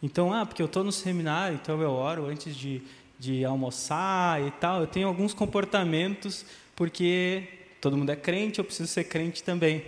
[0.03, 2.83] Então, ah, porque eu estou no seminário, então eu oro antes de,
[3.19, 6.45] de almoçar e tal, eu tenho alguns comportamentos
[6.77, 7.45] porque
[7.81, 9.83] todo mundo é crente, eu preciso ser crente também.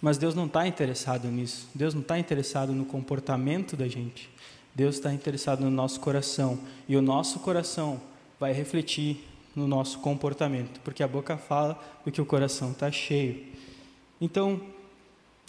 [0.00, 4.30] Mas Deus não está interessado nisso, Deus não está interessado no comportamento da gente,
[4.74, 6.58] Deus está interessado no nosso coração,
[6.88, 8.00] e o nosso coração
[8.40, 13.44] vai refletir no nosso comportamento, porque a boca fala do que o coração está cheio.
[14.20, 14.60] Então,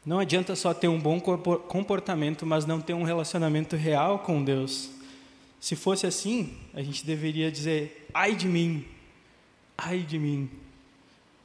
[0.06, 4.92] não adianta só ter um bom comportamento, mas não ter um relacionamento real com Deus.
[5.60, 8.86] Se fosse assim, a gente deveria dizer: ai de mim,
[9.78, 10.50] ai de mim,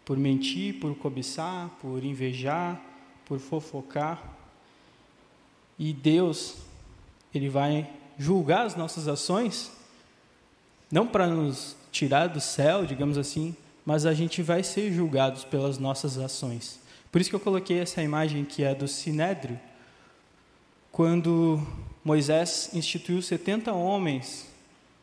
[0.09, 2.83] por mentir, por cobiçar, por invejar,
[3.27, 4.25] por fofocar.
[5.79, 6.55] E Deus,
[7.35, 9.71] Ele vai julgar as nossas ações,
[10.91, 15.77] não para nos tirar do céu, digamos assim, mas a gente vai ser julgados pelas
[15.77, 16.81] nossas ações.
[17.13, 19.61] Por isso que eu coloquei essa imagem que é do Sinédrio,
[20.91, 21.63] quando
[22.03, 24.47] Moisés instituiu 70 homens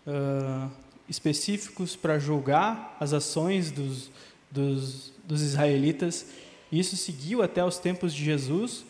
[0.07, 0.67] uh,
[1.07, 4.09] específicos para julgar as ações dos,
[4.55, 6.25] dos, dos israelitas.
[6.71, 8.83] Isso seguiu até os tempos de Jesus,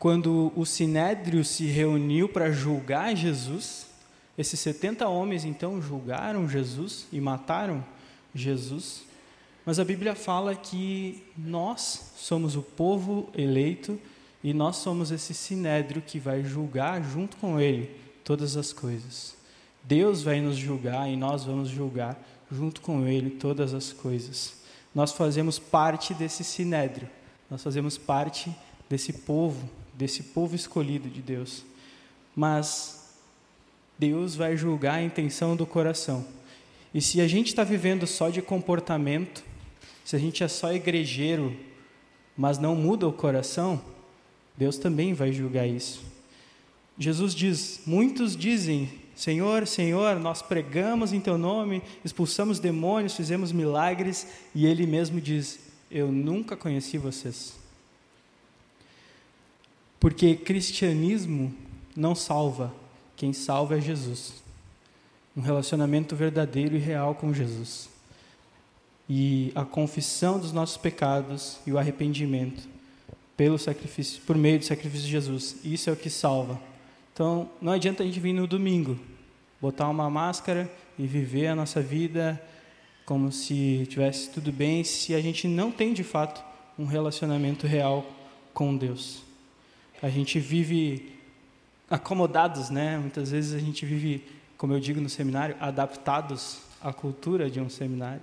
[0.00, 3.90] quando o Sinédrio se reuniu para julgar Jesus
[4.40, 7.84] esses 70 homens então julgaram Jesus e mataram
[8.34, 9.02] Jesus,
[9.66, 14.00] mas a Bíblia fala que nós somos o povo eleito
[14.42, 17.90] e nós somos esse sinédrio que vai julgar junto com ele
[18.24, 19.36] todas as coisas.
[19.84, 22.18] Deus vai nos julgar e nós vamos julgar
[22.50, 24.54] junto com ele todas as coisas.
[24.94, 27.08] Nós fazemos parte desse sinédrio,
[27.50, 28.54] nós fazemos parte
[28.88, 31.64] desse povo, desse povo escolhido de Deus.
[32.34, 33.14] Mas
[33.98, 36.26] Deus vai julgar a intenção do coração.
[36.92, 39.44] E se a gente está vivendo só de comportamento,
[40.04, 41.56] se a gente é só igrejeiro,
[42.36, 43.80] mas não muda o coração,
[44.56, 46.02] Deus também vai julgar isso.
[46.98, 54.26] Jesus diz: Muitos dizem, Senhor, Senhor, nós pregamos em Teu nome, expulsamos demônios, fizemos milagres,
[54.54, 55.60] e Ele mesmo diz:
[55.90, 57.54] Eu nunca conheci vocês.
[60.00, 61.54] Porque cristianismo
[61.94, 62.72] não salva,
[63.14, 64.42] quem salva é Jesus.
[65.36, 67.90] Um relacionamento verdadeiro e real com Jesus.
[69.06, 72.66] e a confissão dos nossos pecados e o arrependimento
[73.36, 75.56] pelo sacrifício, por meio do sacrifício de Jesus.
[75.62, 76.58] Isso é o que salva.
[77.12, 78.98] Então, não adianta a gente vir no domingo,
[79.60, 82.40] botar uma máscara e viver a nossa vida
[83.04, 86.44] como se tivesse tudo bem, se a gente não tem de fato
[86.78, 88.06] um relacionamento real
[88.54, 89.22] com Deus.
[90.00, 91.12] A gente vive
[91.90, 92.96] acomodados, né?
[92.98, 94.24] Muitas vezes a gente vive,
[94.56, 98.22] como eu digo no seminário, adaptados à cultura de um seminário.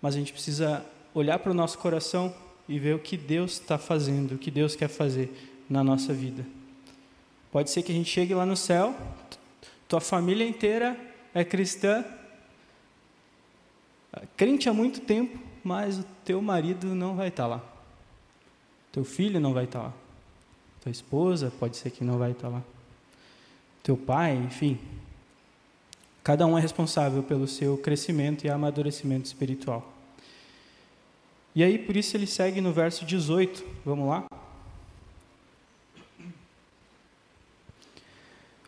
[0.00, 2.32] Mas a gente precisa olhar para o nosso coração
[2.68, 6.46] e ver o que Deus está fazendo, o que Deus quer fazer na nossa vida.
[7.50, 8.96] Pode ser que a gente chegue lá no céu,
[9.92, 10.98] tua família inteira
[11.34, 12.02] é cristã,
[14.38, 17.62] crente há muito tempo, mas o teu marido não vai estar lá.
[18.90, 19.92] Teu filho não vai estar lá.
[20.80, 22.62] Tua esposa pode ser que não vai estar lá.
[23.82, 24.78] Teu pai, enfim.
[26.24, 29.92] Cada um é responsável pelo seu crescimento e amadurecimento espiritual.
[31.54, 33.62] E aí, por isso, ele segue no verso 18.
[33.84, 34.31] Vamos lá?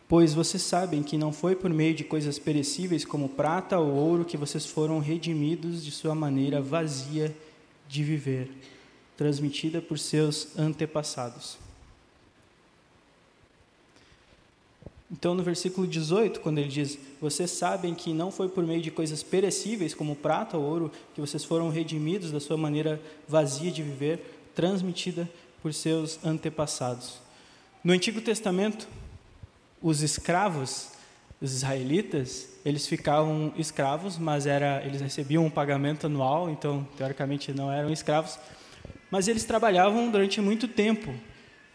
[0.07, 4.25] Pois vocês sabem que não foi por meio de coisas perecíveis como prata ou ouro
[4.25, 7.35] que vocês foram redimidos de sua maneira vazia
[7.87, 8.51] de viver,
[9.17, 11.57] transmitida por seus antepassados.
[15.11, 18.91] Então, no versículo 18, quando ele diz: Vocês sabem que não foi por meio de
[18.91, 23.81] coisas perecíveis como prata ou ouro que vocês foram redimidos da sua maneira vazia de
[23.81, 24.19] viver,
[24.53, 25.29] transmitida
[25.61, 27.19] por seus antepassados.
[27.83, 28.87] No Antigo Testamento,
[29.85, 30.89] os escravos,
[31.39, 37.71] os israelitas, eles ficavam escravos, mas era, eles recebiam um pagamento anual, então teoricamente não
[37.71, 38.39] eram escravos,
[39.11, 41.13] mas eles trabalhavam durante muito tempo.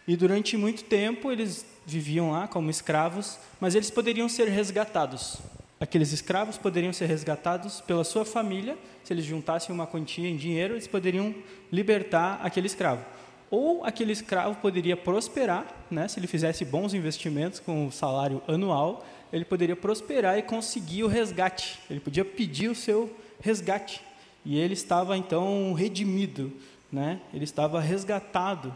[0.08, 5.36] E durante muito tempo eles viviam lá como escravos, mas eles poderiam ser resgatados.
[5.78, 10.74] Aqueles escravos poderiam ser resgatados pela sua família, se eles juntassem uma quantia em dinheiro,
[10.74, 11.32] eles poderiam
[11.70, 13.04] libertar aquele escravo
[13.50, 19.04] ou aquele escravo poderia prosperar, né, se ele fizesse bons investimentos com o salário anual,
[19.32, 21.78] ele poderia prosperar e conseguir o resgate.
[21.90, 24.00] Ele podia pedir o seu resgate.
[24.44, 26.52] E ele estava então redimido,
[26.90, 27.20] né?
[27.32, 28.74] Ele estava resgatado.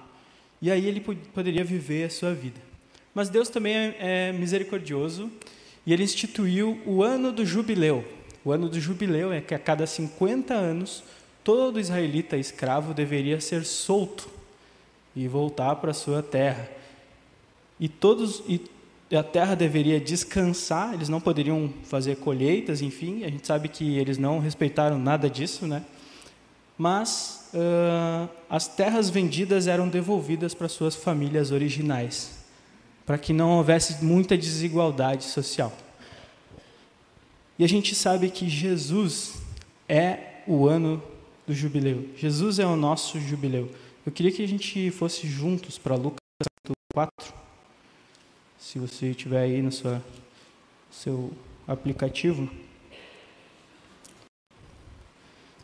[0.61, 2.61] E aí ele poderia viver a sua vida.
[3.15, 5.31] Mas Deus também é, é misericordioso
[5.87, 8.05] e ele instituiu o ano do jubileu.
[8.45, 11.03] O ano do jubileu é que a cada 50 anos
[11.43, 14.34] todo israelita escravo deveria ser solto
[15.15, 16.69] e voltar para sua terra.
[17.79, 18.61] E todos e
[19.15, 24.19] a terra deveria descansar, eles não poderiam fazer colheitas, enfim, a gente sabe que eles
[24.19, 25.85] não respeitaram nada disso, né?
[26.77, 32.45] Mas uh, as terras vendidas eram devolvidas para suas famílias originais,
[33.07, 35.73] para que não houvesse muita desigualdade social.
[37.59, 39.35] E a gente sabe que Jesus
[39.89, 41.01] é o ano
[41.47, 42.09] do jubileu.
[42.17, 43.71] Jesus é o nosso jubileu.
[44.07, 47.35] Eu queria que a gente fosse juntos para Lucas capítulo 4.
[48.59, 50.05] Se você tiver aí no sua,
[50.91, 51.33] seu
[51.67, 52.47] aplicativo.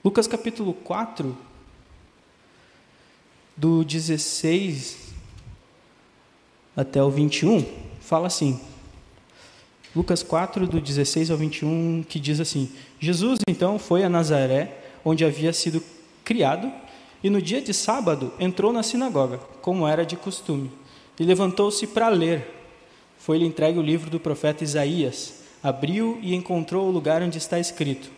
[0.02, 1.36] Lucas capítulo 4,
[3.54, 5.12] do 16
[6.74, 7.62] até o 21,
[8.00, 8.58] fala assim.
[9.94, 15.26] Lucas 4, do 16 ao 21, que diz assim: Jesus então foi a Nazaré, onde
[15.26, 15.84] havia sido
[16.24, 16.72] criado
[17.22, 20.70] e no dia de sábado entrou na sinagoga, como era de costume,
[21.18, 22.46] e levantou-se para ler.
[23.18, 25.40] Foi-lhe entregue o livro do profeta Isaías.
[25.62, 28.10] Abriu e encontrou o lugar onde está escrito: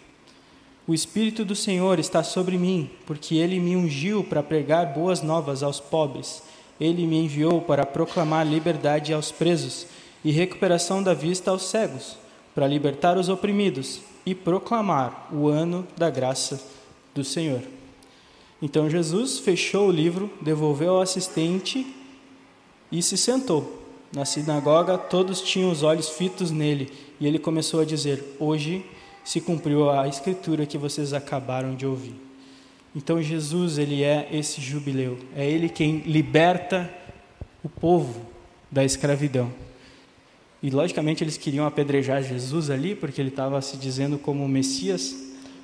[0.87, 5.65] O Espírito do Senhor está sobre mim, porque ele me ungiu para pregar boas novas
[5.65, 6.43] aos pobres.
[6.81, 9.87] Ele me enviou para proclamar liberdade aos presos
[10.25, 12.17] e recuperação da vista aos cegos,
[12.55, 16.61] para libertar os oprimidos e proclamar o ano da graça
[17.13, 17.63] do Senhor.
[18.63, 21.85] Então Jesus fechou o livro, devolveu ao assistente
[22.93, 23.83] e se sentou.
[24.15, 28.87] Na sinagoga, todos tinham os olhos fitos nele, e ele começou a dizer: Hoje
[29.25, 32.15] se cumpriu a escritura que vocês acabaram de ouvir.
[32.95, 36.93] Então Jesus, ele é esse jubileu, é ele quem liberta
[37.65, 38.21] o povo
[38.71, 39.53] da escravidão.
[40.63, 45.17] E logicamente eles queriam apedrejar Jesus ali, porque ele estava se dizendo como Messias,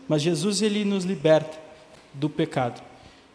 [0.08, 1.56] mas Jesus ele nos liberta
[2.14, 2.87] do pecado.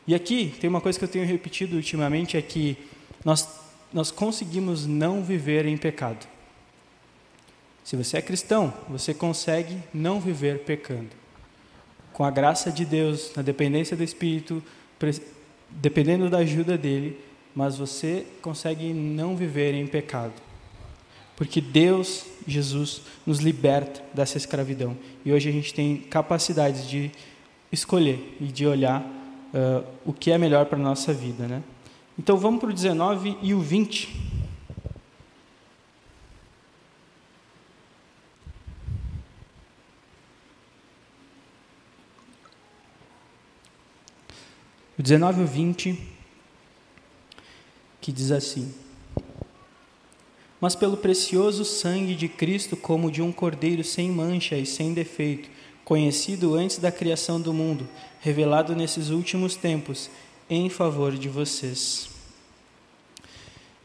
[0.05, 2.77] E aqui tem uma coisa que eu tenho repetido ultimamente é que
[3.23, 6.27] nós nós conseguimos não viver em pecado.
[7.83, 11.09] Se você é cristão, você consegue não viver pecando.
[12.11, 14.63] Com a graça de Deus, na dependência do Espírito,
[15.69, 17.19] dependendo da ajuda dele,
[17.53, 20.33] mas você consegue não viver em pecado.
[21.35, 24.97] Porque Deus, Jesus, nos liberta dessa escravidão.
[25.25, 27.11] E hoje a gente tem capacidade de
[27.71, 29.03] escolher e de olhar
[29.53, 31.47] uh, o que é melhor para a nossa vida.
[31.47, 31.63] Né?
[32.17, 34.33] Então vamos para o 19 e o 20.
[44.97, 45.99] O 19 e o 20,
[47.99, 48.73] que diz assim:
[50.61, 55.49] Mas pelo precioso sangue de Cristo, como de um cordeiro sem mancha e sem defeito,
[55.83, 57.89] conhecido antes da criação do mundo,
[58.23, 60.09] revelado nesses últimos tempos,
[60.49, 62.09] em favor de vocês.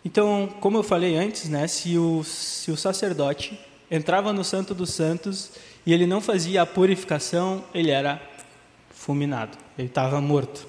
[0.05, 3.59] Então, como eu falei antes, né, se o, se o sacerdote
[3.91, 5.51] entrava no Santo dos Santos
[5.85, 8.23] e ele não fazia a purificação, ele era
[8.91, 10.67] fulminado, ele estava morto.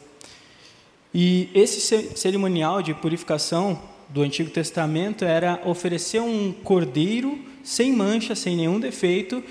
[1.14, 1.80] E esse
[2.16, 9.44] cerimonial de purificação do Antigo Testamento era oferecer um cordeiro sem mancha, sem nenhum defeito,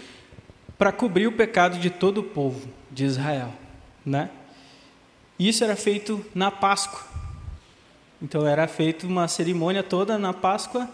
[0.76, 3.52] para cobrir o pecado de todo o povo de Israel,
[4.08, 4.30] né?
[5.38, 7.06] Isso era feito na Páscoa.
[8.20, 10.88] Então era feita uma cerimônia toda na Páscoa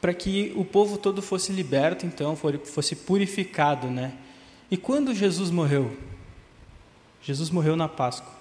[0.00, 4.14] para que o povo todo fosse liberto, então fosse purificado, né?
[4.70, 5.96] E quando Jesus morreu?
[7.22, 8.32] Jesus morreu na Páscoa.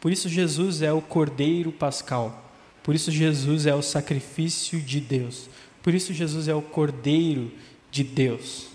[0.00, 2.42] Por isso Jesus é o Cordeiro Pascal.
[2.82, 5.48] Por isso Jesus é o sacrifício de Deus.
[5.82, 7.50] Por isso Jesus é o Cordeiro
[7.90, 8.68] de Deus.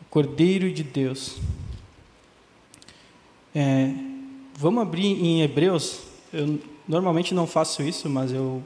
[0.00, 1.36] O Cordeiro de Deus.
[3.54, 3.92] É,
[4.54, 6.00] vamos abrir em Hebreus.
[6.32, 8.62] Eu normalmente não faço isso, mas eu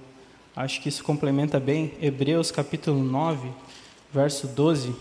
[0.54, 1.92] acho que isso complementa bem.
[2.00, 3.48] Hebreus capítulo 9,
[4.12, 4.94] verso 12.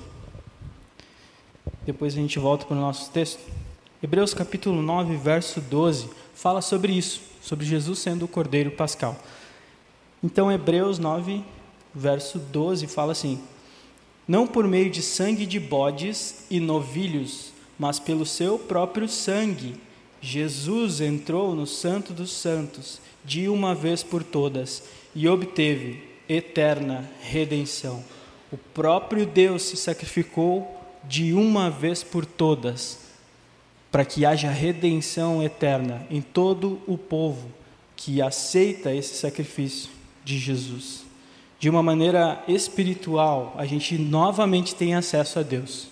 [1.86, 3.40] Depois a gente volta para o nosso texto.
[4.02, 9.16] Hebreus capítulo 9, verso 12 fala sobre isso, sobre Jesus sendo o Cordeiro Pascal.
[10.24, 11.44] Então, Hebreus 9,
[11.94, 13.40] verso 12 fala assim:
[14.28, 19.76] Não por meio de sangue de bodes e novilhos, mas pelo seu próprio sangue,
[20.22, 28.04] Jesus entrou no Santo dos Santos de uma vez por todas e obteve eterna redenção.
[28.52, 33.00] O próprio Deus se sacrificou de uma vez por todas
[33.92, 37.50] para que haja redenção eterna em todo o povo
[37.96, 39.90] que aceita esse sacrifício
[40.24, 41.06] de Jesus.
[41.58, 45.88] De uma maneira espiritual, a gente novamente tem acesso a Deus.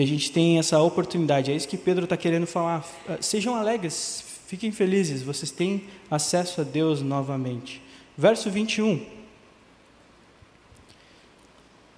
[0.00, 1.52] E a gente tem essa oportunidade.
[1.52, 2.88] É isso que Pedro está querendo falar.
[3.20, 7.82] Sejam alegres, fiquem felizes, vocês têm acesso a Deus novamente.
[8.16, 9.04] Verso 21.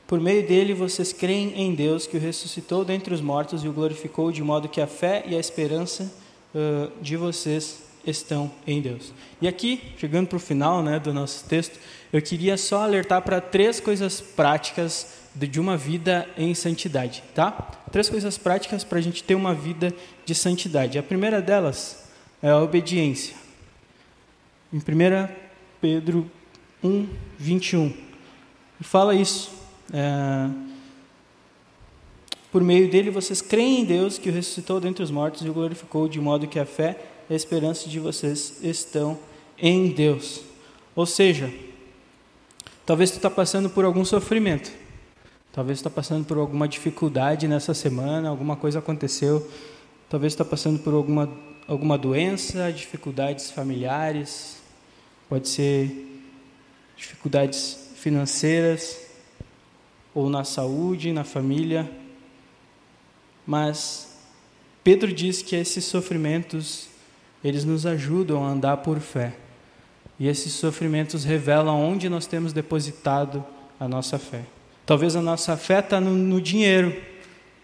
[0.04, 3.72] Por meio dele vocês creem em Deus que o ressuscitou dentre os mortos e o
[3.72, 6.12] glorificou, de modo que a fé e a esperança
[6.52, 9.12] uh, de vocês estão em Deus.
[9.40, 11.78] E aqui, chegando para o final né, do nosso texto,
[12.12, 17.50] eu queria só alertar para três coisas práticas de uma vida em santidade, tá?
[17.90, 20.98] Três coisas práticas para a gente ter uma vida de santidade.
[20.98, 22.04] A primeira delas
[22.42, 23.34] é a obediência.
[24.72, 24.82] Em 1
[25.80, 26.30] Pedro
[26.82, 27.08] 1,
[27.38, 27.92] 21,
[28.80, 29.50] fala isso.
[29.92, 30.48] É,
[32.50, 35.54] por meio dele vocês creem em Deus que o ressuscitou dentre os mortos e o
[35.54, 36.98] glorificou, de modo que a fé
[37.30, 39.18] e a esperança de vocês estão
[39.58, 40.42] em Deus.
[40.94, 41.52] Ou seja,
[42.84, 44.70] talvez tu está passando por algum sofrimento,
[45.52, 49.46] talvez está passando por alguma dificuldade nessa semana, alguma coisa aconteceu,
[50.08, 51.30] talvez está passando por alguma,
[51.68, 54.60] alguma doença, dificuldades familiares,
[55.28, 56.22] pode ser
[56.96, 58.98] dificuldades financeiras,
[60.14, 61.90] ou na saúde, na família.
[63.46, 64.18] Mas
[64.84, 66.88] Pedro diz que esses sofrimentos
[67.42, 69.34] eles nos ajudam a andar por fé.
[70.18, 73.44] E esses sofrimentos revelam onde nós temos depositado
[73.80, 74.44] a nossa fé.
[74.84, 76.94] Talvez a nossa fé está no, no, dinheiro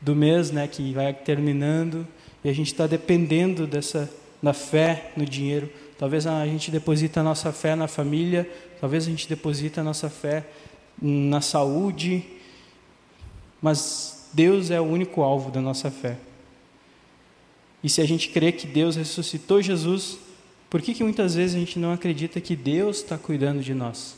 [0.00, 2.06] do mês, né, que vai terminando,
[2.44, 4.08] e a gente está dependendo dessa
[4.40, 5.68] da fé no dinheiro.
[5.98, 8.48] Talvez a gente deposita a nossa fé na família,
[8.80, 10.46] talvez a gente deposita a nossa fé
[11.00, 12.24] na saúde,
[13.60, 16.16] mas Deus é o único alvo da nossa fé.
[17.82, 20.18] E se a gente crê que Deus ressuscitou Jesus,
[20.70, 24.16] por que, que muitas vezes a gente não acredita que Deus está cuidando de nós?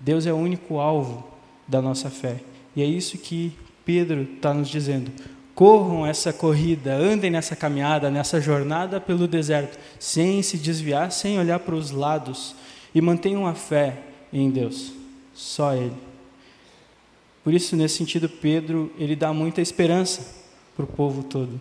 [0.00, 1.33] Deus é o único alvo
[1.66, 2.40] da nossa fé.
[2.74, 3.52] E é isso que
[3.84, 5.10] Pedro está nos dizendo.
[5.54, 11.60] Corram essa corrida, andem nessa caminhada, nessa jornada pelo deserto, sem se desviar, sem olhar
[11.60, 12.56] para os lados,
[12.94, 13.98] e mantenham a fé
[14.32, 14.92] em Deus,
[15.32, 15.94] só Ele.
[17.44, 20.34] Por isso, nesse sentido, Pedro ele dá muita esperança
[20.74, 21.60] para o povo todo.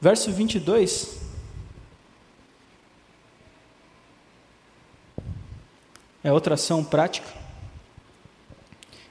[0.00, 1.20] Verso 22.
[6.24, 7.37] É outra ação prática.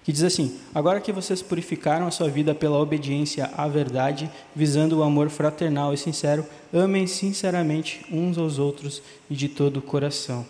[0.07, 4.99] Que diz assim: Agora que vocês purificaram a sua vida pela obediência à verdade, visando
[4.99, 10.45] o amor fraternal e sincero, amem sinceramente uns aos outros e de todo o coração.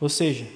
[0.00, 0.48] Ou seja,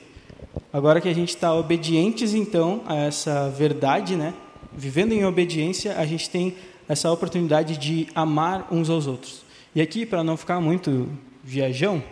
[0.73, 4.35] agora que a gente está obedientes então a essa verdade, né?
[4.73, 6.57] Vivendo em obediência, a gente tem
[6.89, 9.45] essa oportunidade de amar uns aos outros.
[9.73, 11.09] E aqui, para não ficar muito
[11.45, 12.03] viajão,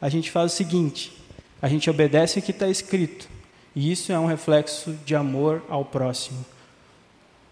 [0.00, 1.12] a gente faz o seguinte:
[1.60, 3.33] a gente obedece o que está escrito.
[3.74, 6.44] E isso é um reflexo de amor ao próximo.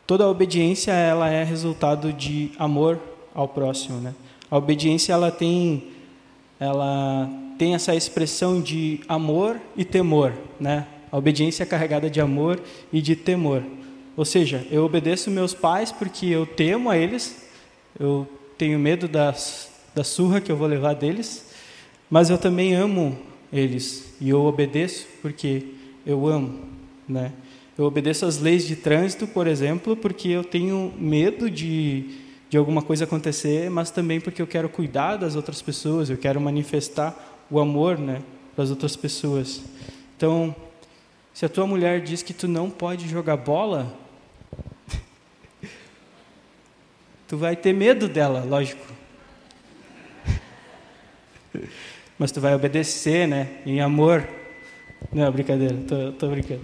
[0.07, 3.01] Toda obediência ela é resultado de amor
[3.35, 4.15] ao próximo, né?
[4.51, 5.89] A obediência ela tem
[6.61, 10.87] ela tem essa expressão de amor e temor, né?
[11.11, 12.61] A obediência é carregada de amor
[12.93, 13.63] e de temor.
[14.17, 17.49] Ou seja, eu obedeço meus pais porque eu temo a eles,
[17.99, 21.51] eu tenho medo das, da surra que eu vou levar deles,
[22.11, 23.19] mas eu também amo
[23.53, 25.65] eles e eu obedeço porque
[26.05, 26.61] eu amo,
[27.09, 27.33] né?
[27.77, 32.19] Eu obedeço às leis de trânsito, por exemplo, porque eu tenho medo de,
[32.51, 36.41] de alguma coisa acontecer, mas também porque eu quero cuidar das outras pessoas, eu quero
[36.41, 38.23] manifestar o amor, né,
[38.55, 39.63] para as outras pessoas.
[40.17, 40.55] Então,
[41.33, 43.97] se a tua mulher diz que tu não pode jogar bola,
[47.27, 48.85] tu vai ter medo dela, lógico.
[52.19, 53.49] Mas tu vai obedecer, né?
[53.65, 54.29] Em amor.
[55.13, 56.63] Não, brincadeira, tô, tô brincando.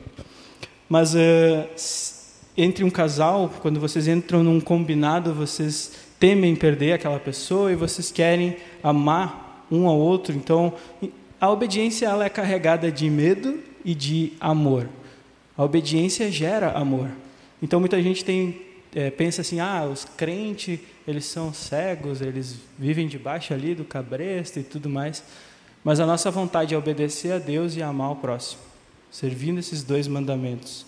[0.88, 1.68] Mas uh,
[2.57, 8.11] entre um casal, quando vocês entram num combinado, vocês temem perder aquela pessoa e vocês
[8.11, 10.34] querem amar um ao outro.
[10.34, 10.72] Então,
[11.40, 14.88] a obediência ela é carregada de medo e de amor.
[15.57, 17.11] A obediência gera amor.
[17.62, 23.07] Então, muita gente tem é, pensa assim, ah, os crentes, eles são cegos, eles vivem
[23.07, 25.22] debaixo ali do cabresto e tudo mais.
[25.89, 28.61] Mas a nossa vontade é obedecer a Deus e amar o próximo,
[29.11, 30.84] servindo esses dois mandamentos.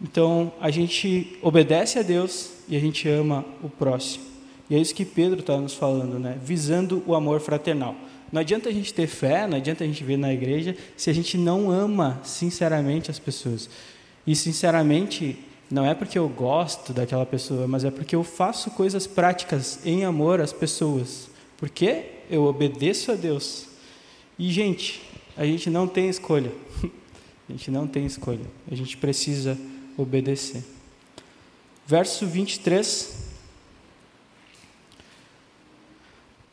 [0.00, 4.22] Então, a gente obedece a Deus e a gente ama o próximo.
[4.70, 6.38] E é isso que Pedro está nos falando, né?
[6.40, 7.96] Visando o amor fraternal.
[8.30, 11.12] Não adianta a gente ter fé, não adianta a gente vir na igreja se a
[11.12, 13.68] gente não ama sinceramente as pessoas.
[14.24, 19.08] E sinceramente não é porque eu gosto daquela pessoa, mas é porque eu faço coisas
[19.08, 21.28] práticas em amor às pessoas.
[21.56, 23.66] Porque eu obedeço a Deus.
[24.38, 25.02] E, gente,
[25.36, 26.52] a gente não tem escolha.
[27.48, 28.44] A gente não tem escolha.
[28.70, 29.58] A gente precisa
[29.96, 30.62] obedecer.
[31.86, 33.26] Verso 23.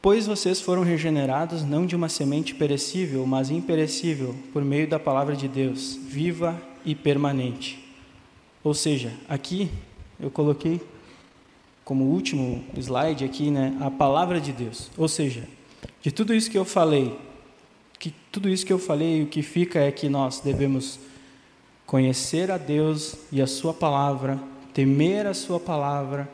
[0.01, 5.35] Pois vocês foram regenerados não de uma semente perecível, mas imperecível, por meio da palavra
[5.35, 7.85] de Deus, viva e permanente
[8.65, 9.69] ou seja, aqui
[10.19, 10.81] eu coloquei
[11.83, 14.89] como último slide aqui, né, a palavra de Deus.
[14.97, 15.47] Ou seja,
[16.01, 17.15] de tudo isso que eu falei,
[17.99, 20.99] que tudo isso que eu falei, o que fica é que nós devemos
[21.85, 24.39] conhecer a Deus e a sua palavra,
[24.73, 26.29] temer a sua palavra,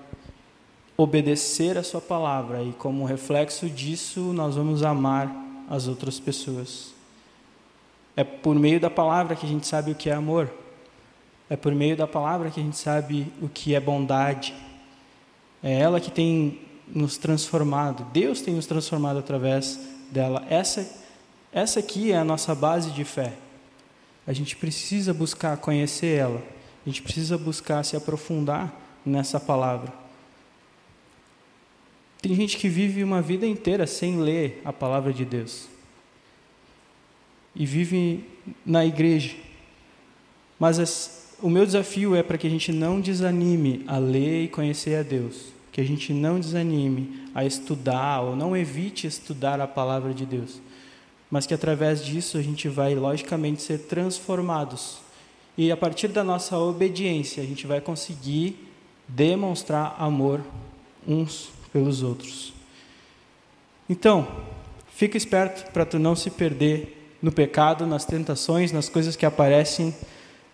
[0.97, 5.33] obedecer a sua palavra e como reflexo disso nós vamos amar
[5.69, 6.93] as outras pessoas.
[8.15, 10.51] É por meio da palavra que a gente sabe o que é amor.
[11.49, 14.53] É por meio da palavra que a gente sabe o que é bondade.
[15.63, 18.05] É ela que tem nos transformado.
[18.11, 19.79] Deus tem nos transformado através
[20.11, 20.45] dela.
[20.49, 20.85] Essa,
[21.53, 23.33] essa aqui é a nossa base de fé.
[24.25, 26.41] A gente precisa buscar conhecer ela.
[26.85, 28.73] A gente precisa buscar se aprofundar
[29.05, 29.93] nessa palavra.
[32.21, 35.67] Tem gente que vive uma vida inteira sem ler a palavra de Deus.
[37.55, 38.23] E vive
[38.65, 39.35] na igreja.
[40.59, 44.47] Mas as, o meu desafio é para que a gente não desanime a ler e
[44.47, 49.67] conhecer a Deus, que a gente não desanime a estudar ou não evite estudar a
[49.67, 50.61] palavra de Deus,
[51.31, 54.97] mas que através disso a gente vai logicamente ser transformados.
[55.57, 58.67] E a partir da nossa obediência, a gente vai conseguir
[59.07, 60.41] demonstrar amor
[61.07, 62.53] uns pelos outros.
[63.89, 64.27] Então,
[64.93, 69.95] fica esperto para tu não se perder no pecado, nas tentações, nas coisas que aparecem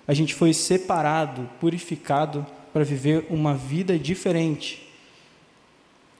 [0.07, 4.86] a gente foi separado, purificado para viver uma vida diferente.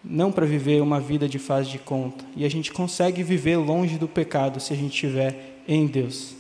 [0.09, 2.23] Não para viver uma vida de faz de conta.
[2.35, 6.35] E a gente consegue viver longe do pecado se a gente estiver em Deus.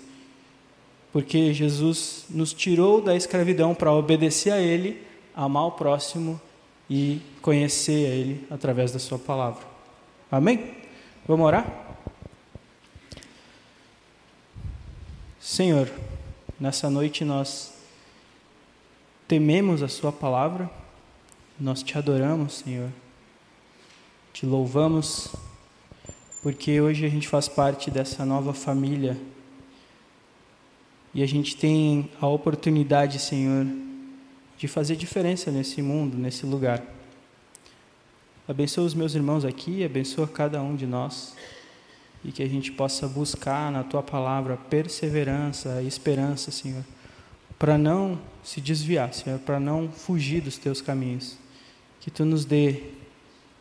[1.11, 5.01] Porque Jesus nos tirou da escravidão para obedecer a Ele,
[5.35, 6.39] amar o próximo
[6.89, 9.65] e conhecer a Ele através da Sua palavra.
[10.31, 10.71] Amém?
[11.27, 11.97] Vamos orar?
[15.39, 15.89] Senhor,
[16.59, 17.71] Nessa noite nós
[19.27, 20.67] tememos a Sua palavra,
[21.59, 22.89] nós te adoramos, Senhor,
[24.37, 25.35] te louvamos,
[26.43, 29.17] porque hoje a gente faz parte dessa nova família
[31.11, 33.65] e a gente tem a oportunidade, Senhor,
[34.55, 36.83] de fazer diferença nesse mundo, nesse lugar.
[38.47, 41.35] Abençoa os meus irmãos aqui, abençoa cada um de nós
[42.23, 46.85] e que a gente possa buscar na tua palavra perseverança e esperança, Senhor,
[47.57, 51.39] para não se desviar, Senhor, para não fugir dos teus caminhos.
[51.99, 52.83] Que tu nos dê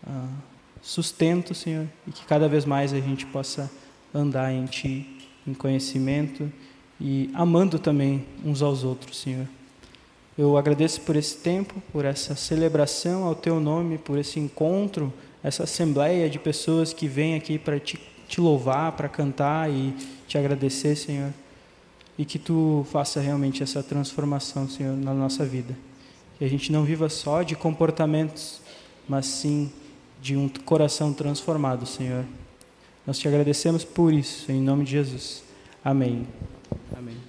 [0.07, 3.71] uh, sustento, Senhor, e que cada vez mais a gente possa
[4.15, 6.51] andar em ti, em conhecimento
[7.01, 9.47] e amando também uns aos outros, Senhor.
[10.37, 15.13] Eu agradeço por esse tempo, por essa celebração ao teu nome, por esse encontro,
[15.43, 17.99] essa assembleia de pessoas que vêm aqui para te,
[18.29, 19.95] te louvar, para cantar e
[20.29, 21.33] te agradecer, Senhor.
[22.19, 25.77] E que tu faça realmente essa transformação, Senhor, na nossa vida.
[26.39, 28.61] Que a gente não viva só de comportamentos,
[29.09, 29.71] mas sim
[30.27, 32.25] de um coração transformado, Senhor.
[33.07, 35.45] Nós te agradecemos por isso, em nome de Jesus.
[35.85, 36.27] Amém.
[36.99, 37.26] Amém.